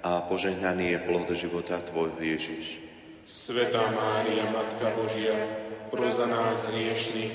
a 0.03 0.27
požehnaný 0.27 0.91
je 0.91 0.99
plod 1.07 1.31
života 1.31 1.79
Tvojho 1.79 2.19
Ježiš. 2.19 2.82
Svetá 3.23 3.87
Mária, 3.87 4.51
Matka 4.51 4.91
Božia, 4.99 5.31
pro 5.87 6.03
za 6.11 6.27
nás 6.27 6.59
hriešných, 6.67 7.31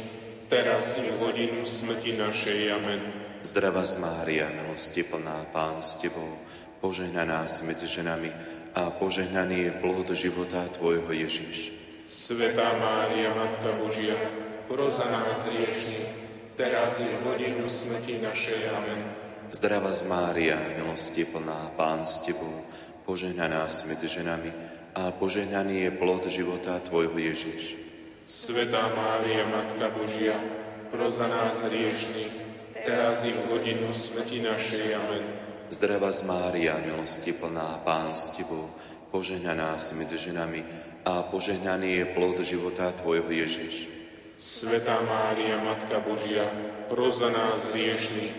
teraz 0.52 0.92
i 1.00 1.08
v 1.08 1.16
hodinu 1.16 1.64
smrti 1.64 2.12
našej. 2.12 2.60
Amen. 2.76 3.00
Zdrava 3.40 3.88
z 3.88 3.96
Mária, 3.96 4.52
milosti 4.52 5.00
plná 5.00 5.48
Pán 5.48 5.80
s 5.80 5.96
Tebou, 5.96 6.28
požehnaná 6.84 7.48
si 7.48 7.64
medzi 7.64 7.88
ženami 7.88 8.28
a 8.76 8.92
požehnaný 9.00 9.64
je 9.64 9.72
plod 9.80 10.12
života 10.12 10.68
Tvojho 10.76 11.08
Ježiš. 11.08 11.72
Svetá 12.04 12.76
Mária, 12.76 13.32
Matka 13.32 13.72
Božia, 13.80 14.12
pro 14.68 14.92
za 14.92 15.08
nás 15.08 15.40
hriešných, 15.48 16.12
teraz 16.52 17.00
i 17.00 17.08
v 17.08 17.32
hodinu 17.32 17.64
smrti 17.64 18.20
našej. 18.20 18.60
Amen. 18.76 19.00
Zdrava 19.56 19.96
z 19.96 20.04
Mária, 20.04 20.60
milosti 20.76 21.24
plná 21.24 21.72
Pán 21.80 22.04
s 22.04 22.28
Tebou, 22.28 22.60
požehnaná 23.08 23.64
si 23.72 23.88
medzi 23.88 24.04
ženami 24.04 24.77
a 24.94 25.12
požehnaný 25.12 25.88
je 25.88 25.90
plod 25.96 26.24
života 26.28 26.80
Tvojho 26.80 27.16
Ježiš. 27.16 27.76
Svetá 28.28 28.92
Mária, 28.92 29.48
Matka 29.48 29.88
Božia, 29.92 30.36
pro 30.92 31.08
za 31.08 31.28
nás 31.28 31.64
hriešných, 31.64 32.32
teraz 32.84 33.24
i 33.24 33.32
v 33.32 33.40
hodinu 33.48 33.88
smrti 33.92 34.44
našej. 34.44 34.86
Amen. 34.96 35.24
Zdrava 35.68 36.12
z 36.12 36.24
Mária, 36.28 36.80
milosti 36.80 37.32
plná 37.32 37.84
Pán 37.84 38.16
s 38.16 38.36
Tebou, 38.36 38.68
požehnaná 39.12 39.76
si 39.80 39.96
medzi 39.96 40.16
ženami 40.16 40.64
a 41.04 41.24
požehnaný 41.28 42.04
je 42.04 42.04
plod 42.12 42.40
života 42.44 42.92
Tvojho 42.92 43.28
Ježiš. 43.28 43.88
Svetá 44.36 45.00
Mária, 45.04 45.60
Matka 45.64 46.00
Božia, 46.00 46.48
pro 46.88 47.12
za 47.12 47.28
nás 47.32 47.68
hriešných, 47.72 48.32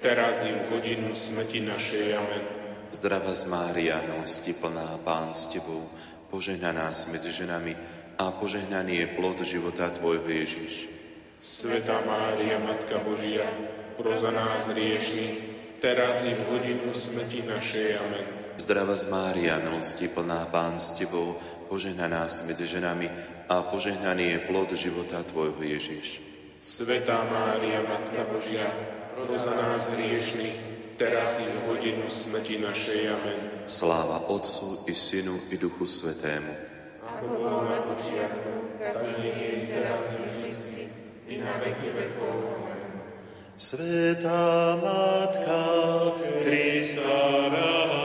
teraz 0.00 0.44
i 0.44 0.52
v 0.52 0.60
hodinu 0.72 1.12
smrti 1.12 1.64
našej. 1.64 2.06
Amen. 2.16 2.53
Zdrava 2.94 3.34
z 3.34 3.50
Mária, 3.50 3.98
milosti 4.06 4.54
plná 4.54 5.02
Pán 5.02 5.34
s 5.34 5.50
Tebou, 5.50 5.82
požehnaná 6.30 6.94
si 6.94 7.10
medzi 7.10 7.34
ženami 7.34 7.74
a 8.22 8.30
požehnaný 8.30 9.02
je 9.02 9.06
plod 9.18 9.42
života 9.42 9.90
Tvojho 9.90 10.22
Ježiš. 10.30 10.86
Sveta 11.42 12.06
Mária, 12.06 12.62
Matka 12.62 13.02
Božia, 13.02 13.50
pro 13.98 14.14
za 14.14 14.30
nás 14.30 14.70
hriešných, 14.70 15.42
teraz 15.82 16.22
i 16.22 16.38
v 16.38 16.42
hodinu 16.54 16.94
smrti 16.94 17.42
našej. 17.42 17.98
Amen. 17.98 18.26
Zdrava 18.62 18.94
z 18.94 19.10
Mária, 19.10 19.58
milosti 19.58 20.06
plná 20.06 20.46
Pán 20.54 20.78
s 20.78 20.94
Tebou, 20.94 21.34
požehnaná 21.66 22.30
si 22.30 22.46
medzi 22.46 22.70
ženami 22.78 23.10
a 23.50 23.74
požehnaný 23.74 24.38
je 24.38 24.46
plod 24.46 24.70
života 24.70 25.18
Tvojho 25.26 25.66
Ježiš. 25.66 26.22
Svetá 26.62 27.26
Mária, 27.26 27.82
Matka 27.90 28.22
Božia, 28.30 28.70
pro 29.18 29.34
za 29.34 29.50
nás 29.58 29.90
hriešných, 29.90 30.73
teraz 30.94 31.42
i 31.42 31.46
v 31.48 31.56
hodinu 31.68 32.06
smrti 32.06 32.62
našej. 32.62 33.00
Amen. 33.10 33.40
Sláva 33.66 34.28
Otcu 34.30 34.86
i 34.88 34.94
Synu 34.94 35.50
i 35.50 35.56
Duchu 35.56 35.88
Svetému 35.88 36.74
ako 37.24 37.40
bolo 37.40 37.60
na 37.70 37.78
počiatku, 37.88 38.52
tak 38.76 39.00
nie 39.22 39.32
je 39.32 39.58
teraz 39.70 40.12
i 40.12 40.22
vždycky, 40.28 40.80
i 41.30 41.34
na 41.40 41.56
veky 41.62 41.88
vekov. 41.94 42.36
Amen. 42.58 43.00
Svetá 43.54 44.76
Matka 44.82 45.64
Krista 46.42 47.22
rany, 47.54 48.03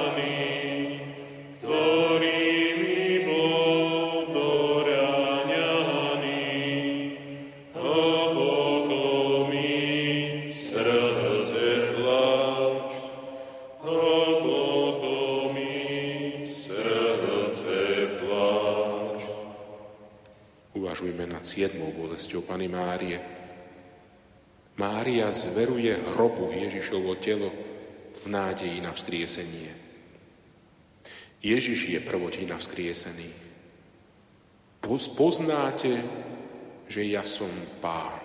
Uvažujme 20.79 21.27
nad 21.27 21.43
siedmou 21.43 21.91
bolesťou 21.91 22.47
Pany 22.47 22.71
Márie. 22.71 23.19
Mária 24.79 25.27
zveruje 25.27 25.91
hrobu 26.15 26.55
Ježišovo 26.55 27.19
telo 27.19 27.51
v 28.23 28.25
nádeji 28.31 28.79
na 28.79 28.95
vzkriesenie. 28.95 29.75
Ježiš 31.43 31.91
je 31.91 31.99
prvotina 31.99 32.55
vzkriesený. 32.55 33.27
Poz- 34.79 35.11
Poznáte, 35.19 35.99
že 36.87 37.03
ja 37.03 37.27
som 37.27 37.51
pán. 37.83 38.23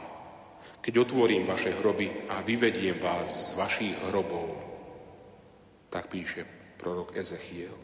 Keď 0.79 0.95
otvorím 1.11 1.43
vaše 1.51 1.75
hroby 1.75 2.31
a 2.31 2.39
vyvediem 2.47 3.03
vás 3.03 3.51
z 3.51 3.59
vašich 3.59 3.99
hrobov, 4.15 4.55
tak 5.91 6.07
píše 6.07 6.47
prorok 6.79 7.19
Ezechiel. 7.19 7.75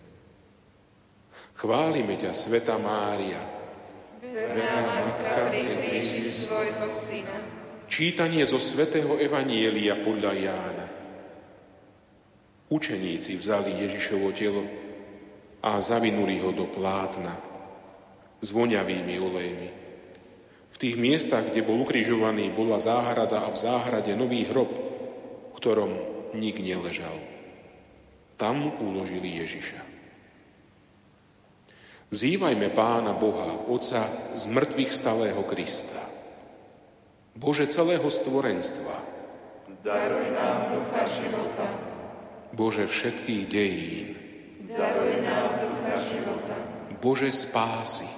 Chválime 1.59 2.15
ťa, 2.15 2.31
Sveta 2.31 2.79
Mária, 2.79 3.60
Verná 4.21 4.85
Matka 4.85 5.49
kríži 5.49 6.29
svojho 6.29 6.93
Syna, 6.93 7.41
Čítanie 7.89 8.45
zo 8.45 8.61
svätého 8.61 9.17
Evanielia 9.17 9.97
podľa 9.97 10.33
Jána. 10.37 10.87
Učeníci 12.69 13.41
vzali 13.41 13.81
Ježišovo 13.81 14.29
telo 14.37 14.69
a 15.65 15.81
zavinuli 15.81 16.37
ho 16.37 16.53
do 16.53 16.69
plátna 16.69 17.33
s 18.45 18.53
voňavými 18.53 19.17
olejmi. 19.17 19.69
V 20.69 20.77
tých 20.77 21.01
miestach, 21.01 21.49
kde 21.49 21.65
bol 21.65 21.81
ukrižovaný, 21.81 22.53
bola 22.53 22.77
záhrada 22.77 23.49
a 23.49 23.49
v 23.49 23.57
záhrade 23.57 24.13
nový 24.21 24.45
hrob, 24.45 24.69
v 25.49 25.53
ktorom 25.57 25.97
nik 26.37 26.61
neležal. 26.61 27.17
Tam 28.37 28.69
uložili 28.85 29.41
Ježiša. 29.41 29.90
Zývajme 32.11 32.75
Pána 32.75 33.15
Boha, 33.15 33.71
Otca 33.71 34.03
z 34.35 34.51
mŕtvych 34.51 34.91
stalého 34.91 35.47
Krista. 35.47 36.03
Bože 37.39 37.71
celého 37.71 38.03
stvorenstva, 38.03 38.99
daruj 39.87 40.27
nám 40.35 40.75
ducha 40.75 41.07
života, 41.07 41.67
Bože 42.51 42.91
všetkých 42.91 43.43
dejín, 43.47 44.09
daruj 44.75 45.23
nám 45.23 45.63
ducha 45.63 45.95
života, 46.11 46.57
Bože 46.99 47.31
spásy, 47.31 48.11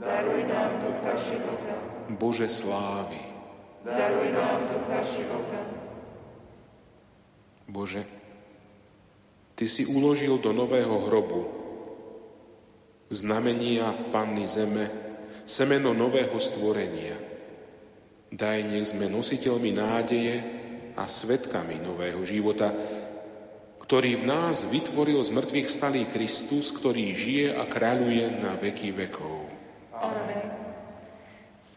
daruj 0.00 0.40
nám 0.48 0.80
ducha 0.80 1.12
života, 1.20 1.74
Bože 2.16 2.48
slávy, 2.48 3.20
daruj 3.84 4.32
nám 4.32 4.64
ducha 4.64 5.00
života. 5.04 5.60
Bože, 7.68 8.02
Ty 9.60 9.68
si 9.68 9.84
uložil 9.84 10.40
do 10.40 10.56
nového 10.56 11.04
hrobu 11.04 11.59
znamenia 13.10 13.90
Panny 14.14 14.46
Zeme, 14.46 14.86
semeno 15.42 15.90
nového 15.90 16.38
stvorenia. 16.38 17.18
Daj, 18.30 18.58
nech 18.70 18.94
sme 18.94 19.10
nositeľmi 19.10 19.74
nádeje 19.74 20.34
a 20.94 21.10
svetkami 21.10 21.82
nového 21.82 22.22
života, 22.22 22.70
ktorý 23.82 24.22
v 24.22 24.24
nás 24.30 24.70
vytvoril 24.70 25.18
z 25.26 25.34
mŕtvych 25.34 25.66
stalý 25.66 26.06
Kristus, 26.06 26.70
ktorý 26.70 27.10
žije 27.10 27.58
a 27.58 27.66
kráľuje 27.66 28.38
na 28.38 28.54
veky 28.54 28.94
vekov. 28.94 29.50
Amen. 29.90 30.46
S 31.58 31.74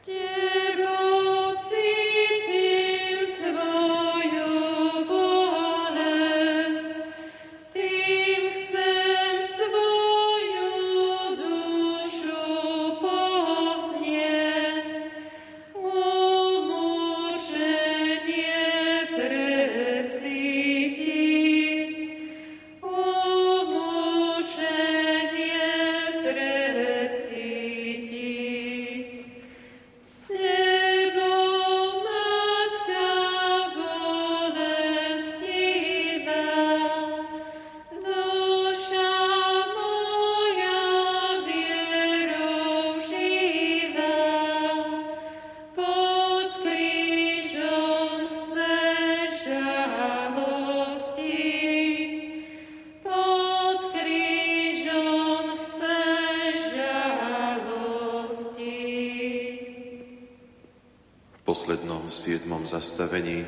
poslednom 61.53 62.09
siedmom 62.09 62.65
zastavení 62.65 63.45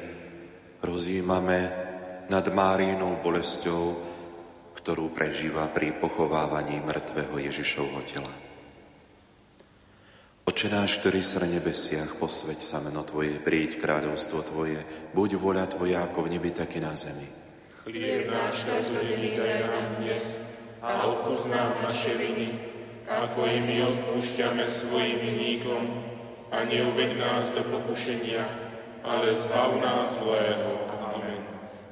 rozjímame 0.86 1.74
nad 2.30 2.46
Márínou 2.54 3.18
bolesťou, 3.18 3.98
ktorú 4.78 5.10
prežíva 5.10 5.66
pri 5.74 5.98
pochovávaní 5.98 6.86
mŕtvého 6.86 7.50
Ježišovho 7.50 8.06
tela. 8.06 8.30
Oče 10.46 10.70
náš, 10.70 11.02
ktorý 11.02 11.26
sa 11.26 11.42
na 11.42 11.58
nebesiach, 11.58 12.22
posveď 12.22 12.62
sa 12.62 12.78
meno 12.86 13.02
Tvoje, 13.02 13.42
príď 13.42 13.82
kráľovstvo 13.82 14.54
Tvoje, 14.54 14.78
buď 15.18 15.42
voľa 15.42 15.66
Tvoja 15.66 16.06
ako 16.06 16.30
v 16.30 16.38
nebi, 16.38 16.54
tak 16.54 16.78
i 16.78 16.86
na 16.86 16.94
zemi. 16.94 17.26
Chlieb 17.90 18.30
náš 18.30 18.70
každodenný 18.70 19.34
daj 19.34 19.66
nám 19.66 19.86
dnes 19.98 20.46
a 20.86 21.10
odpúsť 21.10 21.50
nám 21.50 21.82
naše 21.82 22.14
viny, 22.22 22.54
ako 23.10 23.50
i 23.50 23.58
my 23.66 23.76
odpúšťame 23.90 24.62
svojim 24.70 25.18
viníkom 25.26 26.14
a 26.52 26.58
neuveď 26.64 27.18
nás 27.18 27.52
do 27.52 27.64
pokušenia, 27.64 28.44
ale 29.06 29.34
zbav 29.34 29.78
nás 29.82 30.20
zlého. 30.20 30.72
Amen. 31.14 31.42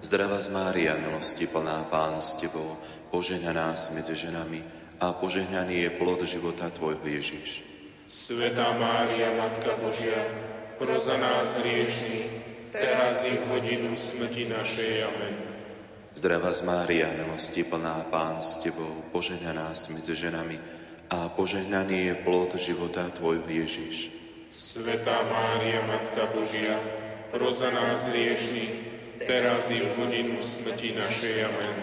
Zdravá 0.03 0.39
z 0.39 0.49
Mária, 0.51 0.97
milosti 0.99 1.47
plná 1.47 1.87
Pán 1.87 2.19
s 2.21 2.35
Tebou, 2.41 2.77
požehnaná 3.13 3.71
si 3.77 3.95
medzi 3.95 4.15
ženami 4.17 4.59
a 4.99 5.13
požehnaný 5.15 5.87
je 5.87 5.89
plod 5.95 6.21
života 6.27 6.69
Tvojho 6.69 7.05
Ježiš. 7.05 7.63
Svetá 8.03 8.75
Mária, 8.75 9.31
Matka 9.39 9.79
Božia, 9.79 10.27
pro 10.75 10.99
za 10.99 11.15
nás 11.17 11.55
hriešný, 11.55 12.27
teraz 12.75 13.23
i 13.23 13.39
v 13.39 13.43
hodinu 13.47 13.95
smrti 13.95 14.51
našej. 14.51 14.93
Amen. 15.07 15.35
Zdravá 16.13 16.51
z 16.53 16.61
Mária, 16.67 17.09
milosti 17.15 17.63
plná 17.63 18.05
Pán 18.11 18.43
s 18.43 18.61
Tebou, 18.61 19.07
požehnaná 19.09 19.73
si 19.73 19.97
medzi 19.97 20.13
ženami 20.13 20.59
a 21.09 21.31
požehnaný 21.31 22.11
je 22.11 22.15
plod 22.21 22.53
života 22.59 23.09
Tvojho 23.09 23.49
Ježiš. 23.49 24.22
Svetá 24.53 25.17
Mária, 25.25 25.81
Matka 25.81 26.29
Božia, 26.29 26.77
pro 27.33 27.49
za 27.49 27.73
nás 27.73 28.05
hriešný, 28.13 28.69
teraz 29.17 29.73
i 29.73 29.81
v 29.81 29.89
hodinu 29.97 30.37
smrti 30.45 30.93
našej. 30.93 31.41
Amen. 31.49 31.75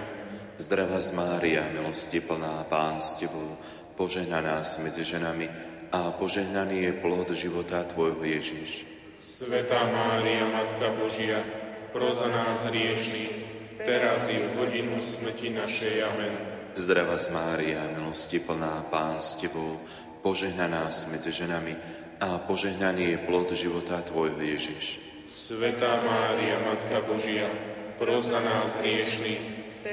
Zdravá 0.54 1.02
z 1.02 1.10
Mária, 1.18 1.66
milosti 1.74 2.22
plná 2.22 2.62
Pán 2.70 3.02
s 3.02 3.18
Tebou, 3.18 3.58
požehnaná 3.98 4.62
si 4.62 4.86
medzi 4.86 5.02
ženami 5.02 5.50
a 5.90 6.14
požehnaný 6.14 6.86
je 6.86 6.92
plod 6.94 7.34
života 7.34 7.82
Tvojho 7.90 8.22
Ježiš. 8.22 8.86
Svetá 9.18 9.90
Mária, 9.90 10.46
Matka 10.46 10.94
Božia, 10.94 11.42
pro 11.90 12.14
za 12.14 12.30
nás 12.30 12.70
hriešný, 12.70 13.34
teraz 13.82 14.30
i 14.30 14.38
v 14.38 14.46
hodinu 14.62 15.02
smrti 15.02 15.58
našej. 15.58 16.06
Amen. 16.06 16.34
Zdravá 16.78 17.18
z 17.18 17.34
Mária, 17.34 17.82
milosti 17.98 18.38
plná 18.38 18.86
Pán 18.94 19.18
s 19.18 19.42
Tebou, 19.42 19.82
požehnaná 20.22 20.86
si 20.94 21.10
medzi 21.10 21.34
ženami 21.34 21.99
a 22.20 22.36
požehnaný 22.36 23.16
je 23.16 23.18
plod 23.24 23.48
života 23.56 24.04
Tvojho 24.04 24.36
Ježiš. 24.36 25.00
Svetá 25.24 26.04
Mária, 26.04 26.60
Matka 26.60 27.00
Božia, 27.08 27.48
pro 27.96 28.20
za 28.20 28.44
nás 28.44 28.76
hriešný, 28.76 29.40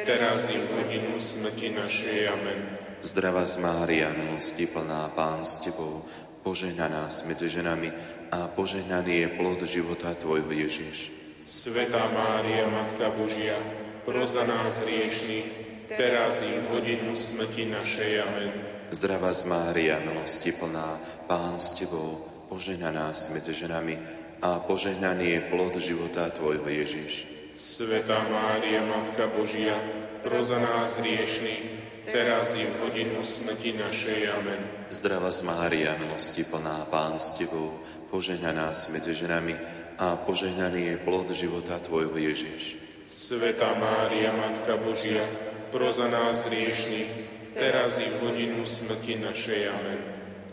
teraz 0.03 0.51
i 0.51 0.59
v 0.59 0.67
hodinu 0.75 1.15
smrti 1.15 1.71
našej. 1.71 2.19
Amen. 2.27 2.59
Zdravá 2.99 3.47
z 3.47 3.63
Mária, 3.63 4.11
milosti 4.11 4.67
plná 4.67 5.13
Pán 5.15 5.47
s 5.47 5.63
Tebou, 5.63 6.03
požehnaná 6.43 7.07
medzi 7.29 7.47
ženami 7.47 7.93
a 8.33 8.51
požehnaný 8.51 9.23
je 9.23 9.27
plod 9.39 9.59
života 9.63 10.11
Tvojho 10.11 10.51
Ježiš. 10.51 11.15
Svetá 11.47 12.11
Mária, 12.11 12.67
Matka 12.67 13.07
Božia, 13.15 13.55
pro 14.03 14.27
za 14.27 14.43
nás 14.43 14.83
hriešný, 14.83 15.47
teraz 15.95 16.43
i 16.43 16.51
v 16.51 16.75
hodinu 16.75 17.15
smrti 17.15 17.71
našej. 17.71 18.11
Amen. 18.19 18.76
Zdravá 18.87 19.35
z 19.35 19.51
Mária, 19.51 19.99
milosti 19.99 20.55
plná 20.55 20.95
Pán 21.27 21.59
s 21.59 21.75
Tebou, 21.75 22.23
požehnaná 22.47 23.11
si 23.11 23.35
medzi 23.35 23.51
ženami 23.51 23.99
a 24.39 24.63
požehnaný 24.63 25.27
je 25.35 25.41
plod 25.51 25.75
života 25.75 26.31
Tvojho 26.31 26.63
Ježiš. 26.63 27.27
Svetá 27.51 28.23
Mária, 28.31 28.87
Matka 28.87 29.27
Božia, 29.27 29.75
pro 30.23 30.39
za 30.39 30.63
nás 30.63 30.95
hriešný, 31.03 31.83
teraz 32.07 32.55
i 32.55 32.63
v 32.63 32.79
hodinu 32.87 33.19
smrti 33.27 33.75
našej. 33.75 34.19
Amen. 34.31 34.87
Zdravá 34.87 35.35
z 35.35 35.43
Mária, 35.43 35.99
milosti 35.99 36.47
plná 36.47 36.87
Pán 36.87 37.19
s 37.19 37.35
Tebou, 37.35 37.75
požehnaná 38.07 38.71
si 38.71 38.95
medzi 38.95 39.11
ženami 39.11 39.59
a 39.99 40.15
požehnaný 40.15 40.95
je 40.95 41.03
plod 41.03 41.27
života 41.35 41.75
Tvojho 41.83 42.15
Ježiš. 42.15 42.79
Svetá 43.11 43.75
Mária, 43.75 44.31
Matka 44.31 44.79
Božia, 44.79 45.27
pro 45.75 45.91
za 45.91 46.07
nás 46.07 46.47
hriešný, 46.47 47.26
teraz 47.57 47.97
i 47.97 48.05
v 48.05 48.15
hodinu 48.21 48.61
smrti 48.61 49.17
našej. 49.17 49.61
Amen. 49.73 50.01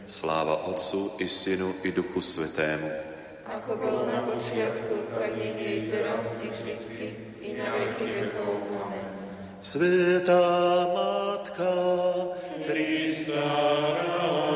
Sláva 0.09 0.68
Otcu 0.68 1.20
i 1.20 1.28
Synu 1.28 1.84
i 1.84 1.92
Duchu 1.92 2.20
Svetému. 2.20 2.88
Ako 3.44 3.76
bolo 3.76 4.09
na 4.09 4.24
počiatku, 4.24 5.12
tak 5.12 5.36
nech 5.36 5.57
je 5.61 5.70
i 5.76 5.82
teraz 5.92 6.36
i 6.40 6.48
vždycky, 6.48 7.07
i 7.44 7.52
na 7.52 7.76
veky 7.76 8.05
vekov. 8.09 8.57
Amen. 8.88 9.05
Svetá 9.61 10.44
Matka, 10.92 11.76
Krista 12.64 13.40
rami, 13.96 14.53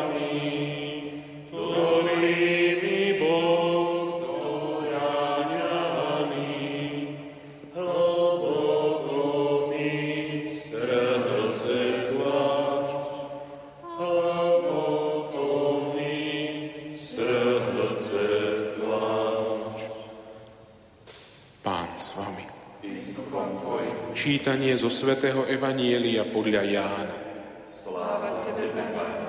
Čítanie 24.29 24.77
zo 24.77 24.93
svätého 24.93 25.49
Evanielia 25.49 26.21
podľa 26.29 26.61
Jána. 26.61 27.17
Sláva 27.65 28.37
Tebe, 28.37 28.77
Pane. 28.77 29.25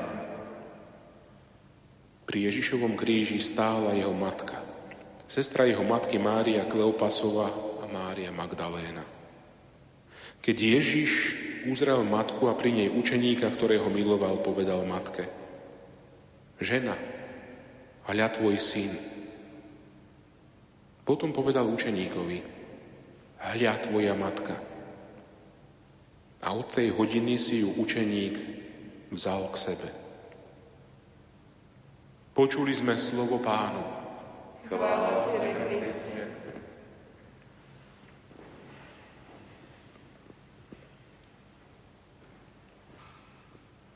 Pri 2.27 2.51
Ježišovom 2.51 2.99
kríži 2.99 3.39
stála 3.39 3.95
jeho 3.95 4.11
matka, 4.11 4.59
sestra 5.23 5.63
jeho 5.63 5.87
matky 5.87 6.19
Mária 6.19 6.67
Kleopasova 6.67 7.47
a 7.79 7.87
Mária 7.87 8.27
Magdaléna. 8.35 9.07
Keď 10.43 10.57
Ježiš 10.59 11.11
uzrel 11.71 12.03
matku 12.03 12.51
a 12.51 12.59
pri 12.59 12.83
nej 12.83 12.91
učeníka, 12.91 13.47
ktorého 13.55 13.87
miloval, 13.87 14.43
povedal 14.43 14.83
matke, 14.83 15.31
žena, 16.59 16.99
hľa 18.03 18.27
tvoj 18.35 18.59
syn. 18.59 18.91
Potom 21.07 21.31
povedal 21.31 21.71
učeníkovi, 21.71 22.43
hľa 23.39 23.73
tvoja 23.79 24.11
matka. 24.11 24.67
A 26.39 26.55
od 26.55 26.71
tej 26.71 26.95
hodiny 26.95 27.35
si 27.35 27.61
ju 27.63 27.75
učeník 27.75 28.35
vzal 29.11 29.51
k 29.51 29.55
sebe. 29.59 29.89
Počuli 32.31 32.71
sme 32.71 32.95
slovo 32.95 33.43
pánu. 33.43 33.83
Chvála 34.71 35.19
Tebe, 35.19 35.51
Kriste. 35.67 36.23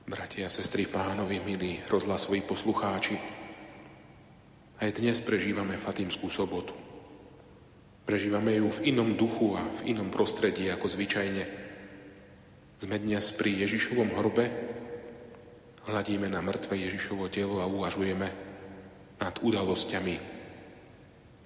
Bratia 0.04 0.46
a 0.46 0.52
sestry 0.52 0.84
pánovi, 0.86 1.40
milí 1.42 1.80
rozhlasoví 1.88 2.44
poslucháči, 2.44 3.16
aj 4.84 5.00
dnes 5.00 5.24
prežívame 5.24 5.80
Fatimskú 5.80 6.28
sobotu. 6.28 6.76
Prežívame 8.04 8.60
ju 8.60 8.68
v 8.68 8.92
inom 8.92 9.16
duchu 9.16 9.56
a 9.56 9.64
v 9.64 9.96
inom 9.96 10.12
prostredí 10.12 10.68
ako 10.68 10.92
zvyčajne. 10.92 11.44
Sme 12.82 12.98
dnes 12.98 13.30
pri 13.38 13.62
Ježišovom 13.68 14.18
hrobe, 14.18 14.46
hľadíme 15.86 16.26
na 16.32 16.42
mŕtve 16.42 16.80
Ježišovo 16.82 17.30
telo 17.30 17.62
a 17.62 17.70
uvažujeme 17.70 18.28
nad 19.22 19.36
udalosťami, 19.40 20.16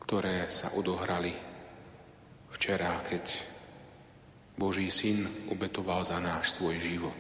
ktoré 0.08 0.48
sa 0.48 0.72
odohrali 0.80 1.36
včera, 2.56 3.04
keď 3.04 3.26
Boží 4.58 4.90
syn 4.90 5.52
obetoval 5.52 6.02
za 6.02 6.18
náš 6.18 6.58
svoj 6.58 6.80
život. 6.80 7.20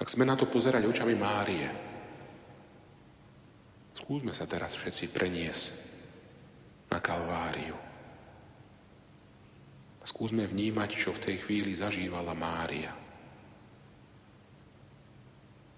Tak 0.00 0.10
sme 0.10 0.26
na 0.26 0.34
to 0.34 0.50
pozerať 0.50 0.82
očami 0.82 1.14
Márie. 1.14 1.68
Skúsme 3.94 4.34
sa 4.34 4.50
teraz 4.50 4.74
všetci 4.74 5.14
preniesť 5.14 5.64
na 6.90 6.98
Kalváriu. 6.98 7.91
Skúsme 10.02 10.42
vnímať, 10.46 10.90
čo 10.90 11.14
v 11.14 11.22
tej 11.30 11.36
chvíli 11.46 11.72
zažívala 11.74 12.34
Mária. 12.34 12.90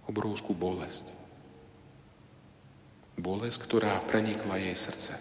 Obrovskú 0.09 0.57
bolesť. 0.57 1.09
Bolesť, 3.21 3.59
ktorá 3.69 4.01
prenikla 4.09 4.57
jej 4.61 4.77
srdce. 4.77 5.15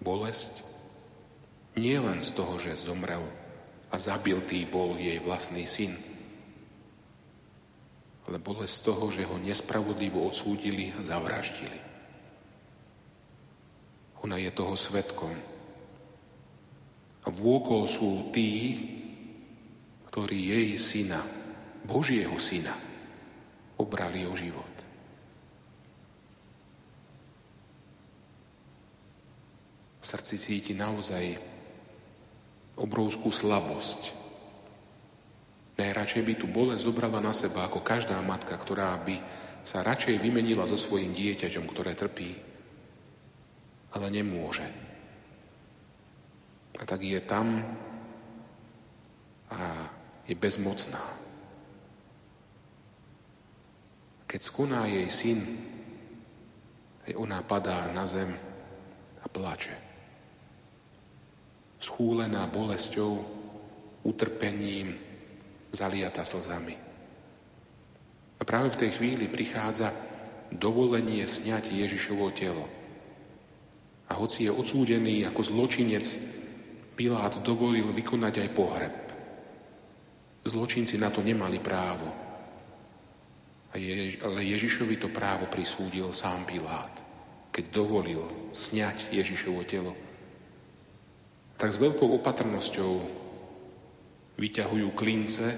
Bolesť 0.00 0.64
nie 1.76 1.98
len 2.00 2.24
z 2.24 2.30
toho, 2.32 2.56
že 2.56 2.72
zomrel 2.74 3.22
a 3.90 3.96
zabiltý 3.98 4.64
bol 4.64 4.94
jej 4.96 5.18
vlastný 5.18 5.66
syn, 5.66 5.92
ale 8.30 8.38
bolesť 8.38 8.74
z 8.78 8.84
toho, 8.86 9.04
že 9.10 9.26
ho 9.26 9.36
nespravodlivo 9.42 10.22
odsúdili 10.22 10.94
a 10.94 11.02
zavraždili. 11.02 11.80
Ona 14.22 14.38
je 14.38 14.50
toho 14.54 14.78
svetkom. 14.78 15.34
A 17.20 17.28
vôkol 17.28 17.84
sú 17.84 18.32
tí, 18.32 18.80
ktorí 20.08 20.38
jej 20.56 20.68
syna, 20.80 21.20
Božieho 21.84 22.34
syna, 22.40 22.72
obrali 23.76 24.24
o 24.24 24.34
život. 24.36 24.74
V 30.00 30.04
srdci 30.04 30.36
cíti 30.40 30.72
naozaj 30.72 31.36
obrovskú 32.80 33.28
slabosť. 33.28 34.16
Najradšej 35.76 36.22
by 36.24 36.34
tu 36.36 36.46
bolesť 36.48 36.88
zobrala 36.88 37.20
na 37.20 37.32
seba 37.32 37.68
ako 37.68 37.84
každá 37.84 38.16
matka, 38.24 38.56
ktorá 38.56 38.96
by 39.00 39.16
sa 39.60 39.84
radšej 39.84 40.16
vymenila 40.20 40.64
so 40.64 40.76
svojim 40.76 41.12
dieťaťom, 41.12 41.64
ktoré 41.68 41.92
trpí, 41.92 42.32
ale 43.92 44.06
nemôže. 44.08 44.64
A 46.78 46.82
tak 46.86 47.02
je 47.02 47.20
tam 47.20 47.64
a 49.50 49.58
je 50.30 50.34
bezmocná. 50.38 51.02
Keď 54.30 54.40
skoná 54.46 54.86
jej 54.86 55.10
syn, 55.10 55.42
aj 57.10 57.18
ona 57.18 57.42
padá 57.42 57.90
na 57.90 58.06
zem 58.06 58.30
a 59.18 59.26
plače. 59.26 59.74
Schúlená 61.82 62.46
bolesťou, 62.46 63.26
utrpením, 64.06 64.94
zaliata 65.74 66.22
slzami. 66.22 66.78
A 68.38 68.42
práve 68.46 68.70
v 68.70 68.80
tej 68.86 68.90
chvíli 68.94 69.26
prichádza 69.26 69.90
dovolenie 70.54 71.26
sňať 71.26 71.74
Ježišovo 71.74 72.30
telo. 72.30 72.70
A 74.06 74.14
hoci 74.14 74.46
je 74.46 74.54
odsúdený 74.54 75.26
ako 75.26 75.42
zločinec, 75.42 76.06
Pilát 77.00 77.32
dovolil 77.40 77.88
vykonať 77.96 78.44
aj 78.44 78.48
pohreb. 78.52 78.96
Zločinci 80.44 81.00
na 81.00 81.08
to 81.08 81.24
nemali 81.24 81.56
právo. 81.56 82.04
Ale 83.72 84.40
Ježišovi 84.44 85.00
to 85.00 85.08
právo 85.08 85.48
prisúdil 85.48 86.12
sám 86.12 86.44
Pilát, 86.44 86.92
keď 87.48 87.64
dovolil 87.72 88.20
sňať 88.52 89.16
Ježišovo 89.16 89.64
telo. 89.64 89.96
Tak 91.56 91.72
s 91.72 91.80
veľkou 91.80 92.20
opatrnosťou 92.20 92.92
vyťahujú 94.36 94.92
klince, 94.92 95.56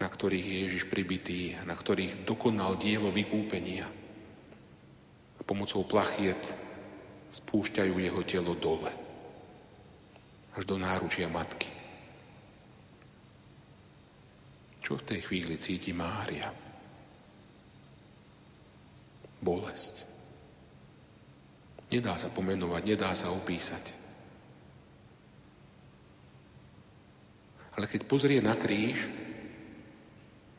na 0.00 0.08
ktorých 0.08 0.46
je 0.48 0.56
Ježiš 0.64 0.88
pribitý, 0.88 1.52
na 1.68 1.76
ktorých 1.76 2.24
dokonal 2.24 2.80
dielo 2.80 3.12
vykúpenia. 3.12 3.84
A 5.36 5.40
pomocou 5.44 5.84
plachiet 5.84 6.40
spúšťajú 7.28 7.92
jeho 8.00 8.24
telo 8.24 8.56
dole, 8.56 9.09
až 10.56 10.62
do 10.66 10.76
náručia 10.78 11.30
matky. 11.30 11.70
Čo 14.82 14.98
v 14.98 15.06
tej 15.06 15.20
chvíli 15.22 15.54
cíti 15.54 15.94
Mária? 15.94 16.50
Bolesť. 19.38 20.02
Nedá 21.90 22.18
sa 22.18 22.30
pomenovať, 22.30 22.82
nedá 22.86 23.10
sa 23.14 23.30
opísať. 23.30 23.94
Ale 27.78 27.86
keď 27.86 28.02
pozrie 28.10 28.42
na 28.42 28.58
kríž, 28.58 29.06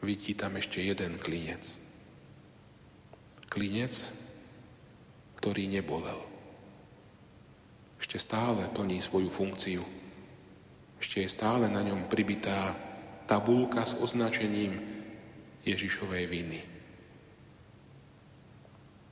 vidí 0.02 0.34
tam 0.34 0.58
ešte 0.58 0.82
jeden 0.82 1.20
klinec. 1.20 1.78
Klinec, 3.52 3.94
ktorý 5.38 5.68
nebolel. 5.68 6.31
Ešte 8.12 8.28
stále 8.28 8.68
plní 8.68 9.00
svoju 9.00 9.32
funkciu. 9.32 9.80
Ešte 11.00 11.24
je 11.24 11.32
stále 11.32 11.72
na 11.72 11.80
ňom 11.80 12.12
pribitá 12.12 12.76
tabulka 13.24 13.88
s 13.88 14.04
označením 14.04 14.76
Ježišovej 15.64 16.26
viny. 16.28 16.60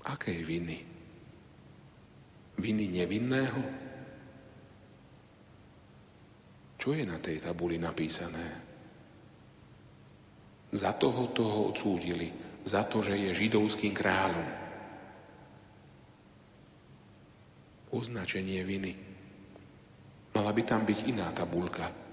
Akej 0.03 0.43
viny? 0.43 0.83
Viny 2.59 2.85
nevinného? 2.91 3.61
Čo 6.75 6.91
je 6.91 7.07
na 7.07 7.23
tej 7.23 7.39
tabuli 7.39 7.79
napísané? 7.79 8.47
Za 10.75 10.91
toho 10.99 11.31
toho 11.31 11.71
odsúdili, 11.71 12.35
za 12.67 12.83
to, 12.83 12.99
že 12.99 13.15
je 13.15 13.47
židovským 13.47 13.95
kráľom. 13.95 14.68
Označenie 17.89 18.61
viny. 18.61 18.93
Mala 20.35 20.51
by 20.53 20.61
tam 20.61 20.85
byť 20.85 20.99
iná 21.09 21.27
tabulka 21.33 22.09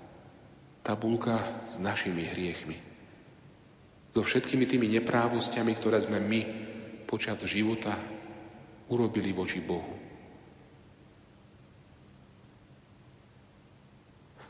tabulka 0.87 1.67
s 1.67 1.83
našimi 1.83 2.31
hriechmi. 2.31 2.79
So 4.15 4.23
všetkými 4.23 4.71
tými 4.71 4.87
neprávostiami, 4.95 5.75
ktoré 5.75 5.99
sme 5.99 6.23
my 6.23 6.41
počas 7.11 7.43
života 7.43 7.99
urobili 8.87 9.35
voči 9.35 9.59
Bohu. 9.59 9.99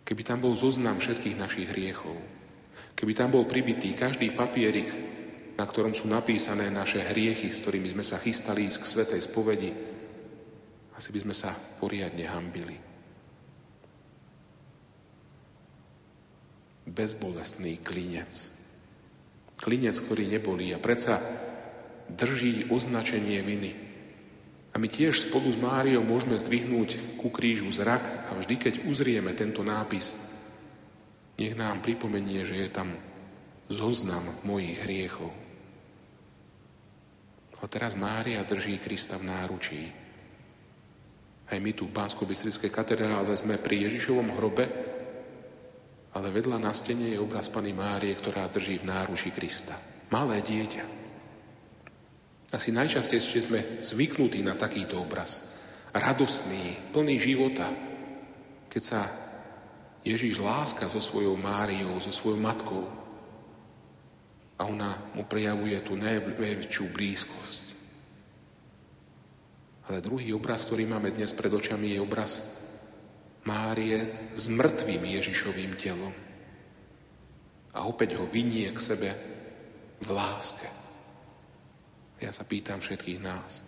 Keby 0.07 0.23
tam 0.23 0.45
bol 0.45 0.55
zoznam 0.55 1.01
všetkých 1.03 1.41
našich 1.41 1.67
hriechov, 1.73 2.15
keby 2.95 3.13
tam 3.17 3.35
bol 3.35 3.49
pribitý 3.49 3.97
každý 3.97 4.31
papierik, 4.37 4.87
na 5.57 5.65
ktorom 5.67 5.97
sú 5.97 6.07
napísané 6.07 6.71
naše 6.71 7.03
hriechy, 7.03 7.51
s 7.51 7.65
ktorými 7.65 7.91
sme 7.97 8.05
sa 8.07 8.21
chystali 8.21 8.71
ísť 8.71 8.87
k 8.87 8.91
svetej 8.93 9.21
spovedi, 9.25 9.71
asi 10.97 11.13
by 11.13 11.21
sme 11.29 11.35
sa 11.37 11.53
poriadne 11.53 12.25
hambili. 12.27 12.87
bezbolestný 16.87 17.83
klinec. 17.83 18.55
Klinec, 19.59 19.97
ktorý 20.01 20.25
nebolí 20.31 20.73
a 20.73 20.81
predsa 20.81 21.19
drží 22.09 22.71
označenie 22.71 23.43
viny. 23.43 23.73
A 24.73 24.81
my 24.81 24.89
tiež 24.89 25.29
spolu 25.29 25.49
s 25.51 25.59
Máriou 25.59 26.05
môžeme 26.05 26.37
zdvihnúť 26.37 27.21
ku 27.21 27.33
krížu 27.33 27.69
zrak 27.73 28.29
a 28.29 28.37
vždy, 28.37 28.55
keď 28.57 28.75
uzrieme 28.87 29.33
tento 29.33 29.65
nápis, 29.65 30.15
nech 31.37 31.57
nám 31.57 31.81
pripomenie, 31.85 32.45
že 32.45 32.65
je 32.65 32.69
tam 32.69 32.93
zoznam 33.73 34.25
mojich 34.45 34.79
hriechov. 34.85 35.33
A 37.57 37.65
teraz 37.67 37.97
Mária 37.97 38.47
drží 38.47 38.79
Krista 38.79 39.19
v 39.19 39.27
náručí. 39.27 40.06
Aj 41.47 41.59
my 41.63 41.71
tu 41.73 41.87
v 41.87 41.95
bansko 41.95 42.27
katedrále 42.71 43.33
sme 43.39 43.59
pri 43.59 43.87
Ježišovom 43.87 44.35
hrobe 44.35 44.67
ale 46.17 46.33
vedľa 46.33 46.57
na 46.57 46.73
stene 46.73 47.13
je 47.13 47.21
obraz 47.21 47.53
Pany 47.53 47.77
Márie, 47.77 48.17
ktorá 48.17 48.49
drží 48.49 48.81
v 48.81 48.89
náruši 48.89 49.37
Krista. 49.37 49.77
Malé 50.09 50.41
dieťa. 50.41 50.85
Asi 52.57 52.73
najčastejšie 52.73 53.41
sme 53.45 53.61
zvyknutí 53.85 54.41
na 54.41 54.57
takýto 54.57 54.97
obraz. 54.97 55.53
Radosný, 55.93 56.89
plný 56.97 57.21
života, 57.21 57.69
keď 58.73 58.83
sa 58.83 59.01
Ježíš 60.09 60.41
láska 60.41 60.89
so 60.89 61.05
svojou 61.05 61.37
Máriou, 61.37 62.01
so 62.01 62.09
svojou 62.09 62.41
matkou 62.41 62.89
a 64.57 64.65
ona 64.65 65.13
mu 65.13 65.29
prejavuje 65.29 65.77
tú 65.85 66.01
najväčšiu 66.01 66.97
blízkosť. 66.97 67.66
Ale 69.87 70.03
druhý 70.03 70.35
obraz, 70.35 70.67
ktorý 70.67 70.83
máme 70.91 71.15
dnes 71.15 71.31
pred 71.31 71.51
očami, 71.51 71.95
je 71.95 72.03
obraz 72.03 72.63
Márie 73.47 74.31
s 74.35 74.51
mŕtvým 74.51 75.03
Ježišovým 75.07 75.79
telom. 75.79 76.11
A 77.71 77.87
opäť 77.87 78.19
ho 78.19 78.27
vynie 78.27 78.67
k 78.75 78.81
sebe 78.83 79.11
v 80.03 80.09
láske. 80.11 80.67
Ja 82.19 82.35
sa 82.35 82.43
pýtam 82.43 82.83
všetkých 82.83 83.23
nás, 83.23 83.63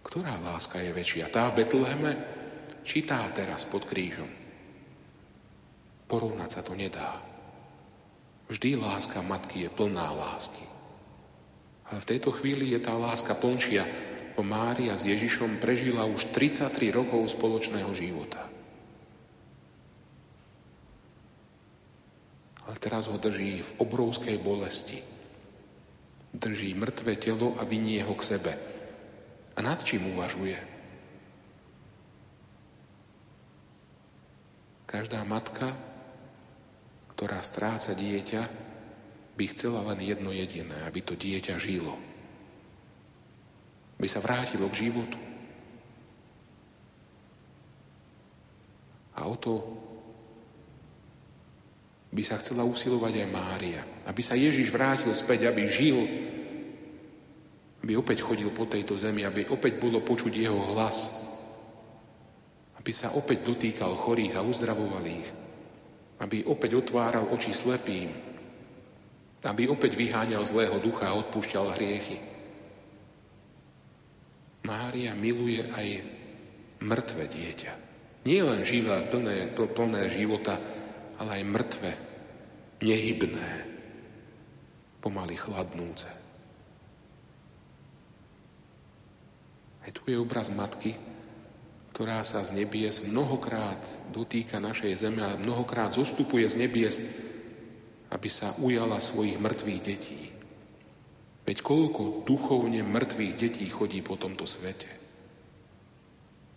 ktorá 0.00 0.40
láska 0.40 0.80
je 0.80 0.96
väčšia? 0.96 1.28
Tá 1.28 1.52
v 1.52 1.60
Betleheme, 1.60 2.12
či 2.80 3.04
tá 3.04 3.28
teraz 3.36 3.68
pod 3.68 3.84
krížom? 3.84 4.30
Porovnať 6.08 6.50
sa 6.50 6.62
to 6.64 6.72
nedá. 6.72 7.20
Vždy 8.48 8.80
láska 8.80 9.20
matky 9.20 9.68
je 9.68 9.70
plná 9.70 10.10
lásky. 10.10 10.64
Ale 11.90 12.00
v 12.00 12.08
tejto 12.16 12.32
chvíli 12.32 12.72
je 12.72 12.80
tá 12.80 12.96
láska 12.96 13.36
plnšia, 13.36 13.84
bo 14.40 14.48
Mária 14.48 14.96
s 14.96 15.04
Ježišom 15.04 15.60
prežila 15.60 16.08
už 16.08 16.32
33 16.32 16.72
rokov 16.96 17.28
spoločného 17.36 17.92
života. 17.92 18.48
ale 22.70 22.78
teraz 22.78 23.10
ho 23.10 23.18
drží 23.18 23.66
v 23.66 23.72
obrovskej 23.82 24.38
bolesti. 24.38 25.02
Drží 26.30 26.70
mŕtve 26.78 27.18
telo 27.18 27.58
a 27.58 27.66
vynie 27.66 27.98
ho 28.06 28.14
k 28.14 28.22
sebe. 28.22 28.54
A 29.52 29.60
nad 29.60 29.82
čím 29.82 30.14
uvažuje? 30.14 30.54
Každá 34.86 35.26
matka, 35.26 35.74
ktorá 37.18 37.42
stráca 37.42 37.90
dieťa, 37.90 38.46
by 39.34 39.44
chcela 39.50 39.82
len 39.90 40.06
jedno 40.06 40.30
jediné, 40.30 40.86
aby 40.86 41.02
to 41.02 41.18
dieťa 41.18 41.58
žilo. 41.58 41.98
By 44.00 44.08
sa 44.08 44.24
vrátilo 44.24 44.66
k 44.72 44.88
životu. 44.88 45.18
A 49.20 49.28
o 49.28 49.36
to 49.36 49.60
by 52.10 52.22
sa 52.24 52.40
chcela 52.40 52.66
usilovať 52.66 53.22
aj 53.22 53.28
Mária. 53.28 53.80
Aby 54.08 54.24
sa 54.24 54.34
Ježiš 54.34 54.72
vrátil 54.72 55.12
späť, 55.14 55.46
aby 55.46 55.68
žil, 55.68 56.00
aby 57.84 57.92
opäť 57.94 58.24
chodil 58.26 58.50
po 58.50 58.66
tejto 58.66 58.98
zemi, 58.98 59.22
aby 59.22 59.46
opäť 59.46 59.78
bolo 59.78 60.02
počuť 60.02 60.32
jeho 60.32 60.58
hlas, 60.74 61.20
aby 62.80 62.90
sa 62.90 63.14
opäť 63.14 63.46
dotýkal 63.46 63.92
chorých 63.94 64.40
a 64.40 64.44
uzdravoval 64.44 65.04
ich, 65.06 65.28
aby 66.20 66.42
opäť 66.48 66.80
otváral 66.80 67.28
oči 67.30 67.52
slepým, 67.52 68.10
aby 69.40 69.68
opäť 69.68 69.96
vyháňal 69.96 70.44
zlého 70.44 70.76
ducha 70.82 71.08
a 71.08 71.16
odpúšťal 71.16 71.76
hriechy. 71.76 72.39
Mária 74.64 75.16
miluje 75.16 75.64
aj 75.64 75.88
mŕtve 76.84 77.24
dieťa. 77.28 77.72
Nie 78.28 78.44
len 78.44 78.60
živé, 78.64 79.00
plné, 79.08 79.52
plné 79.56 80.12
života, 80.12 80.60
ale 81.16 81.40
aj 81.40 81.44
mŕtve, 81.48 81.92
nehybné, 82.84 83.48
pomaly 85.00 85.36
chladnúce. 85.36 86.08
Aj 89.80 89.90
tu 89.96 90.04
je 90.08 90.20
obraz 90.20 90.52
matky, 90.52 90.92
ktorá 91.96 92.24
sa 92.24 92.40
z 92.40 92.56
nebies 92.56 93.04
mnohokrát 93.04 93.80
dotýka 94.12 94.56
našej 94.56 95.04
zeme 95.04 95.24
a 95.24 95.36
mnohokrát 95.40 95.92
zostupuje 95.92 96.48
z 96.48 96.56
nebies, 96.60 96.96
aby 98.08 98.28
sa 98.28 98.56
ujala 98.60 99.00
svojich 99.00 99.36
mŕtvych 99.36 99.80
detí. 99.84 100.29
Veď 101.50 101.66
koľko 101.66 102.22
duchovne 102.22 102.86
mŕtvych 102.86 103.34
detí 103.34 103.66
chodí 103.66 104.06
po 104.06 104.14
tomto 104.14 104.46
svete. 104.46 104.86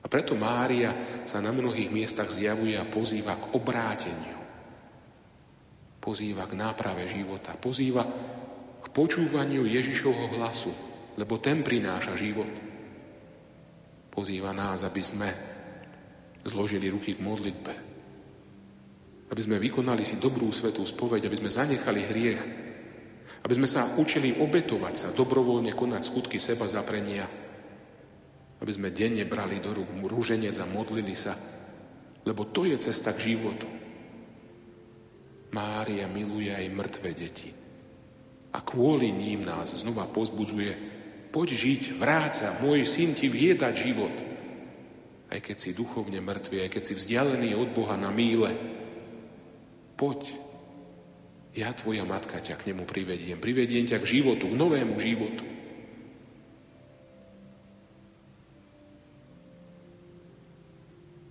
A 0.03 0.05
preto 0.05 0.37
Mária 0.37 0.93
sa 1.25 1.41
na 1.41 1.49
mnohých 1.49 1.89
miestach 1.89 2.29
zjavuje 2.29 2.77
a 2.77 2.85
pozýva 2.85 3.41
k 3.41 3.57
obráteniu 3.57 4.43
pozýva 6.03 6.43
k 6.51 6.59
náprave 6.59 7.07
života, 7.07 7.55
pozýva 7.55 8.03
k 8.83 8.87
počúvaniu 8.91 9.63
Ježišovho 9.63 10.35
hlasu, 10.35 10.75
lebo 11.15 11.39
ten 11.39 11.63
prináša 11.63 12.19
život. 12.19 12.51
Pozýva 14.11 14.51
nás, 14.51 14.83
aby 14.83 14.99
sme 14.99 15.29
zložili 16.43 16.91
ruky 16.91 17.15
k 17.15 17.23
modlitbe, 17.23 17.73
aby 19.31 19.41
sme 19.41 19.63
vykonali 19.63 20.03
si 20.03 20.19
dobrú 20.19 20.51
svetú 20.51 20.83
spoveď, 20.83 21.31
aby 21.31 21.39
sme 21.39 21.55
zanechali 21.55 22.01
hriech, 22.03 22.41
aby 23.43 23.53
sme 23.59 23.67
sa 23.67 23.99
učili 23.99 24.39
obetovať 24.39 24.95
sa, 24.95 25.07
dobrovoľne 25.11 25.75
konať 25.75 26.01
skutky 26.01 26.39
seba 26.39 26.63
zaprenia, 26.63 27.27
aby 28.63 28.71
sme 28.71 28.95
denne 28.95 29.27
brali 29.27 29.59
do 29.59 29.75
rúk 29.75 29.91
rúženec 30.07 30.55
a 30.63 30.65
modlili 30.71 31.11
sa, 31.11 31.35
lebo 32.23 32.47
to 32.47 32.63
je 32.63 32.79
cesta 32.79 33.11
k 33.11 33.35
životu. 33.35 33.67
Mária 35.51 36.07
miluje 36.07 36.49
aj 36.49 36.71
mŕtve 36.71 37.11
deti. 37.11 37.51
A 38.55 38.63
kvôli 38.63 39.11
ním 39.11 39.43
nás 39.43 39.75
znova 39.75 40.07
pozbudzuje, 40.07 40.71
poď 41.35 41.49
žiť, 41.51 41.83
vráca, 41.99 42.63
môj 42.63 42.87
syn 42.87 43.11
ti 43.11 43.27
vie 43.27 43.51
dať 43.57 43.73
život. 43.75 44.15
Aj 45.33 45.41
keď 45.41 45.57
si 45.57 45.75
duchovne 45.75 46.21
mŕtvy, 46.21 46.63
aj 46.63 46.69
keď 46.71 46.83
si 46.85 46.93
vzdialený 46.93 47.57
od 47.57 47.73
Boha 47.73 47.97
na 47.97 48.13
míle, 48.13 48.53
poď, 49.97 50.29
ja 51.53 51.69
tvoja 51.73 52.01
matka 52.05 52.41
ťa 52.41 52.57
k 52.57 52.73
nemu 52.73 52.83
privediem. 52.85 53.37
Privediem 53.37 53.85
ťa 53.85 54.01
k 54.01 54.19
životu, 54.19 54.49
k 54.49 54.57
novému 54.57 54.97
životu. 54.97 55.45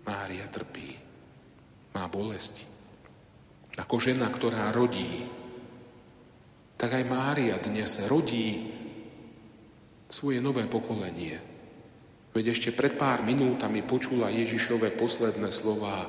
Mária 0.02 0.46
trpí, 0.50 0.98
má 1.94 2.06
bolesti 2.10 2.72
ako 3.78 3.96
žena, 3.96 4.28
ktorá 4.28 4.68
rodí, 4.68 5.24
tak 6.76 6.98
aj 6.98 7.04
Mária 7.08 7.56
dnes 7.62 8.04
rodí 8.04 8.68
svoje 10.12 10.44
nové 10.44 10.68
pokolenie. 10.68 11.40
Veď 12.32 12.52
ešte 12.52 12.70
pred 12.72 12.96
pár 12.96 13.24
minútami 13.24 13.84
počula 13.84 14.32
Ježišové 14.32 14.92
posledné 14.96 15.48
slová. 15.52 16.08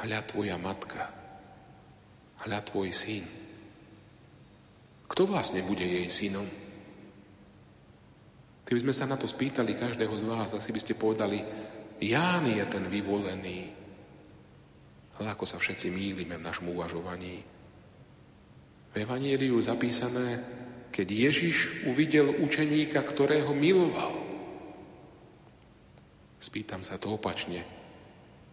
Hľa 0.00 0.20
tvoja 0.28 0.56
matka, 0.56 1.12
hľa 2.46 2.60
tvoj 2.64 2.88
syn. 2.92 3.24
Kto 5.10 5.26
vlastne 5.26 5.60
bude 5.66 5.82
jej 5.82 6.06
synom? 6.08 6.46
Keby 8.62 8.86
sme 8.86 8.94
sa 8.94 9.10
na 9.10 9.18
to 9.18 9.26
spýtali 9.26 9.74
každého 9.74 10.14
z 10.14 10.24
vás, 10.30 10.54
asi 10.54 10.70
by 10.70 10.80
ste 10.80 10.94
povedali, 10.94 11.42
Ján 12.00 12.46
je 12.46 12.62
ten 12.70 12.86
vyvolený, 12.86 13.60
ale 15.18 15.26
ako 15.34 15.44
sa 15.44 15.58
všetci 15.58 15.90
mýlime 15.90 16.38
v 16.38 16.46
našom 16.46 16.70
uvažovaní. 16.70 17.42
V 18.90 18.94
Evangeliu 18.94 19.58
zapísané, 19.58 20.40
keď 20.94 21.06
Ježiš 21.30 21.86
uvidel 21.90 22.30
učeníka, 22.40 23.02
ktorého 23.02 23.52
miloval. 23.52 24.16
Spýtam 26.40 26.86
sa 26.86 26.96
to 26.96 27.18
opačne. 27.18 27.62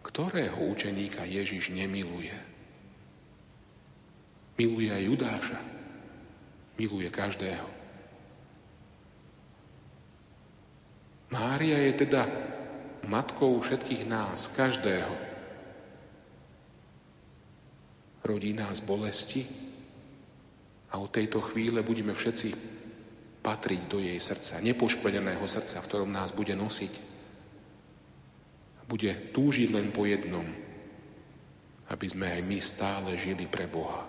Ktorého 0.04 0.60
učeníka 0.68 1.24
Ježiš 1.24 1.72
nemiluje? 1.72 2.47
Miluje 4.58 4.90
aj 4.90 5.02
Judáša. 5.06 5.60
Miluje 6.74 7.08
každého. 7.08 7.68
Mária 11.30 11.78
je 11.86 11.92
teda 12.06 12.26
matkou 13.06 13.62
všetkých 13.62 14.02
nás, 14.08 14.50
každého. 14.50 15.28
rodí 18.28 18.52
nás 18.52 18.84
bolesti 18.84 19.48
a 20.92 21.00
od 21.00 21.08
tejto 21.08 21.40
chvíle 21.40 21.80
budeme 21.80 22.12
všetci 22.12 22.52
patriť 23.40 23.88
do 23.88 24.04
jej 24.04 24.20
srdca, 24.20 24.60
nepoškvedeného 24.60 25.44
srdca, 25.48 25.80
v 25.80 25.88
ktorom 25.88 26.12
nás 26.12 26.36
bude 26.36 26.52
nosiť. 26.52 26.92
Bude 28.88 29.12
túžiť 29.32 29.68
len 29.72 29.88
po 29.92 30.04
jednom, 30.04 30.44
aby 31.88 32.06
sme 32.08 32.28
aj 32.28 32.40
my 32.44 32.58
stále 32.60 33.10
žili 33.20 33.44
pre 33.48 33.68
Boha. 33.68 34.07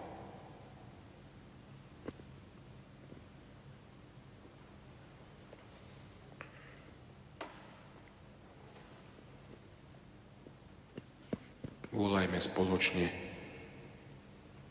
Volajme 11.99 12.39
spoločne 12.39 13.11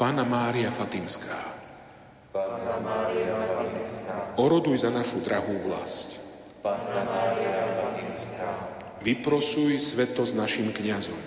Pána 0.00 0.24
Mária 0.24 0.72
Fatimská. 0.72 1.36
Pána 2.32 2.80
Mária 2.80 3.36
Fatimská. 3.52 4.40
Oroduj 4.40 4.80
za 4.80 4.88
našu 4.88 5.20
drahú 5.20 5.60
vlast. 5.60 6.24
Pána 6.64 7.04
Mária 7.04 7.68
Fatimská. 7.76 8.48
Vyprosuj 9.04 9.76
sveto 9.76 10.24
s 10.24 10.32
našim 10.32 10.72
kňazom. 10.72 11.20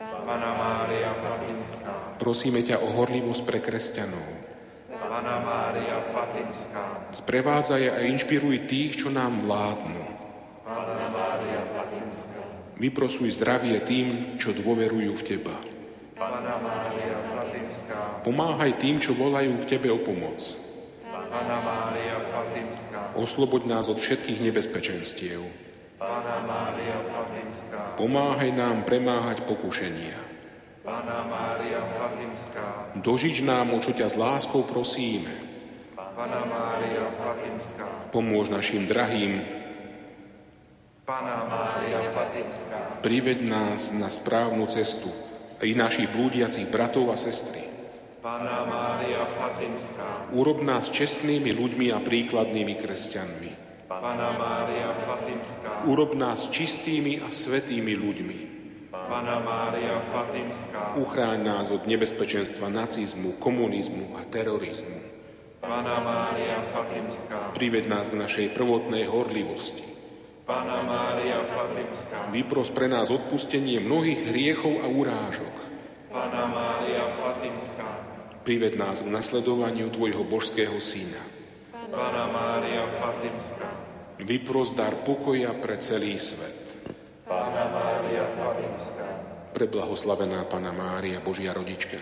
Pána 0.00 0.56
Mária 0.56 1.12
Fatimská. 1.20 2.16
Prosíme 2.16 2.64
ťa 2.64 2.80
o 2.80 2.88
horlivosť 2.88 3.42
pre 3.44 3.60
kresťanov. 3.60 4.24
Pána 4.88 5.36
Mária 5.44 6.00
Fatimská. 6.16 7.12
Sprevádzaj 7.12 7.92
a 7.92 8.00
inšpiruj 8.08 8.64
tých, 8.64 9.04
čo 9.04 9.12
nám 9.12 9.44
vládnu. 9.44 10.00
Pána 10.64 11.12
Mária 11.12 11.60
Fatimská. 11.76 11.91
Vyprosuj 12.82 13.38
zdravie 13.38 13.78
tým, 13.86 14.34
čo 14.42 14.50
dôverujú 14.50 15.14
v 15.14 15.22
Teba. 15.22 15.54
Pána 16.18 16.58
Mária 16.58 17.14
Fatimská. 17.30 18.26
Pomáhaj 18.26 18.74
tým, 18.82 18.98
čo 18.98 19.14
volajú 19.14 19.54
k 19.62 19.78
Tebe 19.78 19.86
o 19.94 20.02
pomoc. 20.02 20.42
Pána 21.06 21.62
Mária 21.62 22.18
Fatimská. 22.34 23.14
Osloboď 23.14 23.70
nás 23.70 23.86
od 23.86 24.02
všetkých 24.02 24.42
nebezpečenstiev. 24.42 25.46
Pána 25.94 26.42
Mária 26.42 26.98
Fatimská. 27.06 27.94
Pomáhaj 28.02 28.50
nám 28.50 28.82
premáhať 28.82 29.46
pokušenia. 29.46 30.18
Pána 30.82 31.22
Mária 31.30 31.86
Fatimská. 31.86 32.98
Dožič 32.98 33.46
nám, 33.46 33.70
o 33.70 33.78
čo 33.78 33.94
ťa 33.94 34.10
s 34.10 34.18
láskou 34.18 34.66
prosíme. 34.66 35.30
Pána 35.94 36.42
Mária 36.50 37.06
Fatimská. 37.14 38.10
Pomôž 38.10 38.50
našim 38.50 38.90
drahým. 38.90 39.61
Pána 41.02 41.50
Mária 41.50 41.98
Fatimská. 42.14 43.02
Priveď 43.02 43.42
nás 43.42 43.90
na 43.90 44.06
správnu 44.06 44.70
cestu 44.70 45.10
i 45.58 45.74
našich 45.74 46.06
blúdiacich 46.06 46.70
bratov 46.70 47.10
a 47.10 47.18
sestry. 47.18 47.58
Pána 48.22 48.62
Mária 48.70 49.26
Fatimská. 49.34 50.30
Urob 50.30 50.62
nás 50.62 50.94
čestnými 50.94 51.58
ľuďmi 51.58 51.90
a 51.90 51.98
príkladnými 51.98 52.78
kresťanmi. 52.78 53.50
Pána 53.90 54.30
Mária 54.38 54.94
Fatimská. 55.02 55.90
Urob 55.90 56.14
nás 56.14 56.46
čistými 56.54 57.18
a 57.18 57.34
svetými 57.34 57.98
ľuďmi. 57.98 58.38
Pána 58.94 59.42
Mária 59.42 59.98
Fatimská. 60.14 61.02
Uchráň 61.02 61.42
nás 61.42 61.74
od 61.74 61.82
nebezpečenstva 61.82 62.70
nacizmu, 62.70 63.42
komunizmu 63.42 64.14
a 64.16 64.22
terorizmu. 64.22 65.02
Pána 65.58 65.98
Mária 65.98 66.62
Fatimská. 66.70 67.58
Prived 67.58 67.90
nás 67.90 68.06
k 68.06 68.14
našej 68.14 68.54
prvotnej 68.54 69.10
horlivosti. 69.10 69.91
Pana 70.52 70.84
Mária 70.84 71.40
Fatimská, 71.48 72.28
Vypros 72.28 72.68
pre 72.68 72.84
nás 72.84 73.08
odpustenie 73.08 73.80
mnohých 73.80 74.20
hriechov 74.28 74.84
a 74.84 74.86
urážok. 74.86 75.54
Pana 76.12 76.44
Mária 76.44 77.08
Fatimská, 77.16 77.88
Prived 78.44 78.76
nás 78.76 79.00
k 79.00 79.08
nasledovaniu 79.08 79.88
Tvojho 79.88 80.28
božského 80.28 80.76
Syna. 80.76 81.24
Pana 81.72 82.28
Mária 82.28 82.84
Fatimská, 83.00 83.68
Vypros 84.20 84.76
dar 84.76 84.92
pokoja 85.00 85.56
pre 85.56 85.80
celý 85.80 86.20
svet. 86.20 86.84
Pana 87.24 87.72
Mária 87.72 88.28
Fatimská, 88.36 89.08
Preblahoslavená 89.56 90.44
Pana 90.52 90.76
Mária, 90.76 91.24
Božia 91.24 91.56
rodička. 91.56 91.96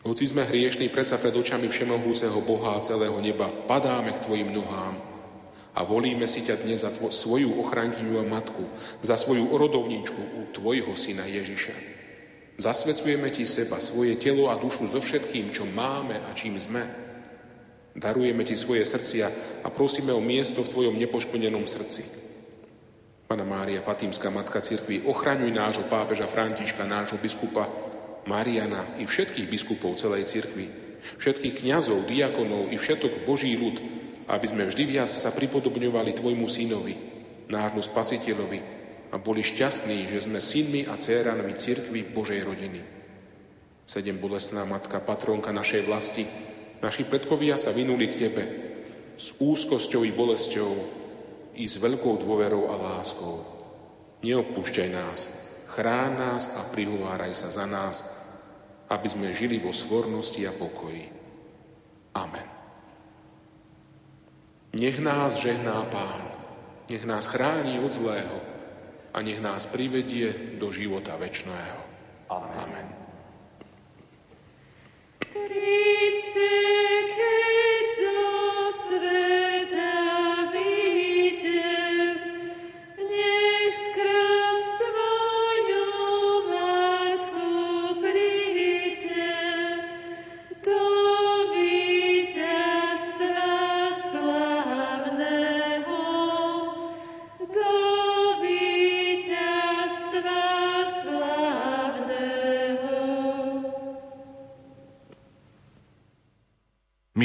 Hoci 0.00 0.24
sme 0.24 0.48
hriešní, 0.48 0.88
predsa 0.88 1.20
pred 1.20 1.36
očami 1.36 1.68
všemohúceho 1.68 2.40
Boha 2.40 2.80
a 2.80 2.84
celého 2.84 3.20
neba 3.20 3.52
padáme 3.68 4.16
k 4.16 4.22
Tvojim 4.24 4.48
nohám 4.48 5.15
a 5.76 5.84
volíme 5.84 6.24
si 6.24 6.40
ťa 6.40 6.64
dnes 6.64 6.80
za 6.80 6.88
tvo- 6.88 7.12
svoju 7.12 7.60
ochrankyňu 7.60 8.16
a 8.16 8.24
matku, 8.24 8.64
za 9.04 9.20
svoju 9.20 9.52
orodovníčku 9.52 10.22
u 10.40 10.40
Tvojho 10.56 10.96
Syna 10.96 11.28
Ježiša. 11.28 11.76
Zasvedcujeme 12.56 13.28
Ti 13.28 13.44
seba, 13.44 13.76
svoje 13.84 14.16
telo 14.16 14.48
a 14.48 14.56
dušu 14.56 14.88
so 14.88 15.04
všetkým, 15.04 15.52
čo 15.52 15.68
máme 15.68 16.16
a 16.16 16.32
čím 16.32 16.56
sme. 16.56 16.80
Darujeme 17.92 18.40
Ti 18.48 18.56
svoje 18.56 18.88
srdcia 18.88 19.28
a 19.60 19.68
prosíme 19.68 20.16
o 20.16 20.24
miesto 20.24 20.64
v 20.64 20.72
Tvojom 20.72 20.96
nepoškvrnenom 20.96 21.68
srdci. 21.68 22.08
Pana 23.28 23.44
Mária, 23.44 23.84
Fatímska 23.84 24.32
matka 24.32 24.64
cirkvi, 24.64 25.04
ochraňuj 25.04 25.52
nášho 25.52 25.84
pápeža 25.92 26.24
Františka, 26.24 26.88
nášho 26.88 27.20
biskupa 27.20 27.68
Mariana 28.24 28.96
i 28.96 29.04
všetkých 29.04 29.50
biskupov 29.50 30.00
celej 30.00 30.24
cirkvi, 30.24 30.70
všetkých 31.20 31.60
kňazov, 31.60 32.08
diakonov 32.08 32.72
i 32.72 32.80
všetok 32.80 33.28
Boží 33.28 33.52
ľud, 33.58 34.05
aby 34.26 34.46
sme 34.46 34.66
vždy 34.66 34.98
viac 34.98 35.10
sa 35.10 35.30
pripodobňovali 35.30 36.10
Tvojmu 36.18 36.46
synovi, 36.50 36.94
nášmu 37.46 37.82
spasiteľovi 37.82 38.58
a 39.14 39.16
boli 39.22 39.46
šťastní, 39.46 40.10
že 40.10 40.26
sme 40.26 40.42
synmi 40.42 40.90
a 40.90 40.98
dcérami 40.98 41.54
cirkvi 41.54 42.02
Božej 42.02 42.42
rodiny. 42.42 42.82
Sedem 43.86 44.18
bolestná 44.18 44.66
matka, 44.66 44.98
patrónka 44.98 45.54
našej 45.54 45.86
vlasti, 45.86 46.26
naši 46.82 47.06
predkovia 47.06 47.54
sa 47.54 47.70
vynuli 47.70 48.10
k 48.10 48.18
Tebe 48.26 48.44
s 49.14 49.38
úzkosťou 49.38 50.02
i 50.02 50.10
bolesťou 50.10 50.72
i 51.56 51.64
s 51.64 51.78
veľkou 51.78 52.18
dôverou 52.20 52.68
a 52.68 52.74
láskou. 52.76 53.46
Neopúšťaj 54.26 54.88
nás, 54.90 55.20
chrán 55.70 56.18
nás 56.18 56.50
a 56.58 56.66
prihováraj 56.74 57.32
sa 57.32 57.48
za 57.48 57.64
nás, 57.64 58.02
aby 58.90 59.06
sme 59.06 59.30
žili 59.30 59.62
vo 59.62 59.70
svornosti 59.70 60.42
a 60.44 60.52
pokoji. 60.52 61.06
Amen. 62.18 62.55
Nech 64.80 64.98
nás 65.00 65.34
žehná 65.40 65.88
Pán, 65.88 66.28
nech 66.90 67.04
nás 67.04 67.26
chráni 67.26 67.80
od 67.80 67.92
zlého 67.92 68.40
a 69.14 69.22
nech 69.24 69.40
nás 69.40 69.64
privedie 69.66 70.34
do 70.60 70.68
života 70.68 71.16
večného. 71.16 71.80
Amen. 72.28 72.60
Amen. 72.60 72.88
Kriste, 75.18 76.48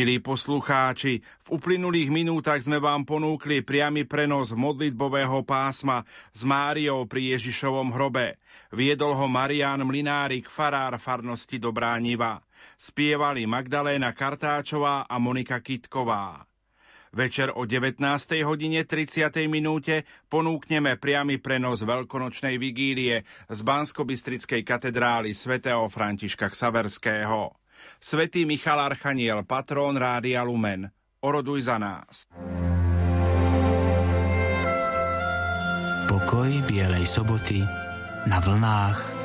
Milí 0.02 0.18
poslucháči, 0.18 1.22
v 1.22 1.62
uplynulých 1.62 2.10
minútach 2.10 2.58
sme 2.58 2.82
vám 2.82 3.06
ponúkli 3.06 3.62
priamy 3.62 4.02
prenos 4.02 4.50
modlitbového 4.50 5.46
pásma 5.46 6.02
s 6.34 6.42
Máriou 6.42 7.06
pri 7.06 7.38
Ježišovom 7.38 7.94
hrobe. 7.94 8.42
Viedol 8.74 9.14
ho 9.14 9.30
Marián 9.30 9.86
Mlinárik, 9.86 10.50
farár 10.50 10.98
farnosti 10.98 11.62
Dobrá 11.62 11.94
Niva. 12.02 12.42
Spievali 12.82 13.46
Magdaléna 13.46 14.10
Kartáčová 14.18 15.06
a 15.06 15.22
Monika 15.22 15.62
Kitková. 15.62 16.50
Večer 17.14 17.54
o 17.54 17.70
19. 17.70 18.02
hodine 18.42 18.82
30. 18.82 19.30
minúte 19.46 20.10
ponúkneme 20.34 20.98
priamy 20.98 21.38
prenos 21.38 21.86
veľkonočnej 21.86 22.58
vigílie 22.58 23.22
z 23.54 23.60
Banskobystrickej 23.62 24.66
katedrály 24.66 25.38
svätého 25.38 25.86
Františka 25.86 26.50
Ksaverského. 26.50 27.61
Svetý 28.00 28.46
Michal 28.46 28.80
Archaniel, 28.80 29.44
patrón 29.44 29.98
Rádia 29.98 30.44
Lumen. 30.44 30.90
Oroduj 31.22 31.62
za 31.62 31.78
nás. 31.78 32.26
Pokoj 36.10 36.52
Bielej 36.68 37.06
soboty 37.06 37.62
na 38.28 38.40
vlnách 38.40 39.21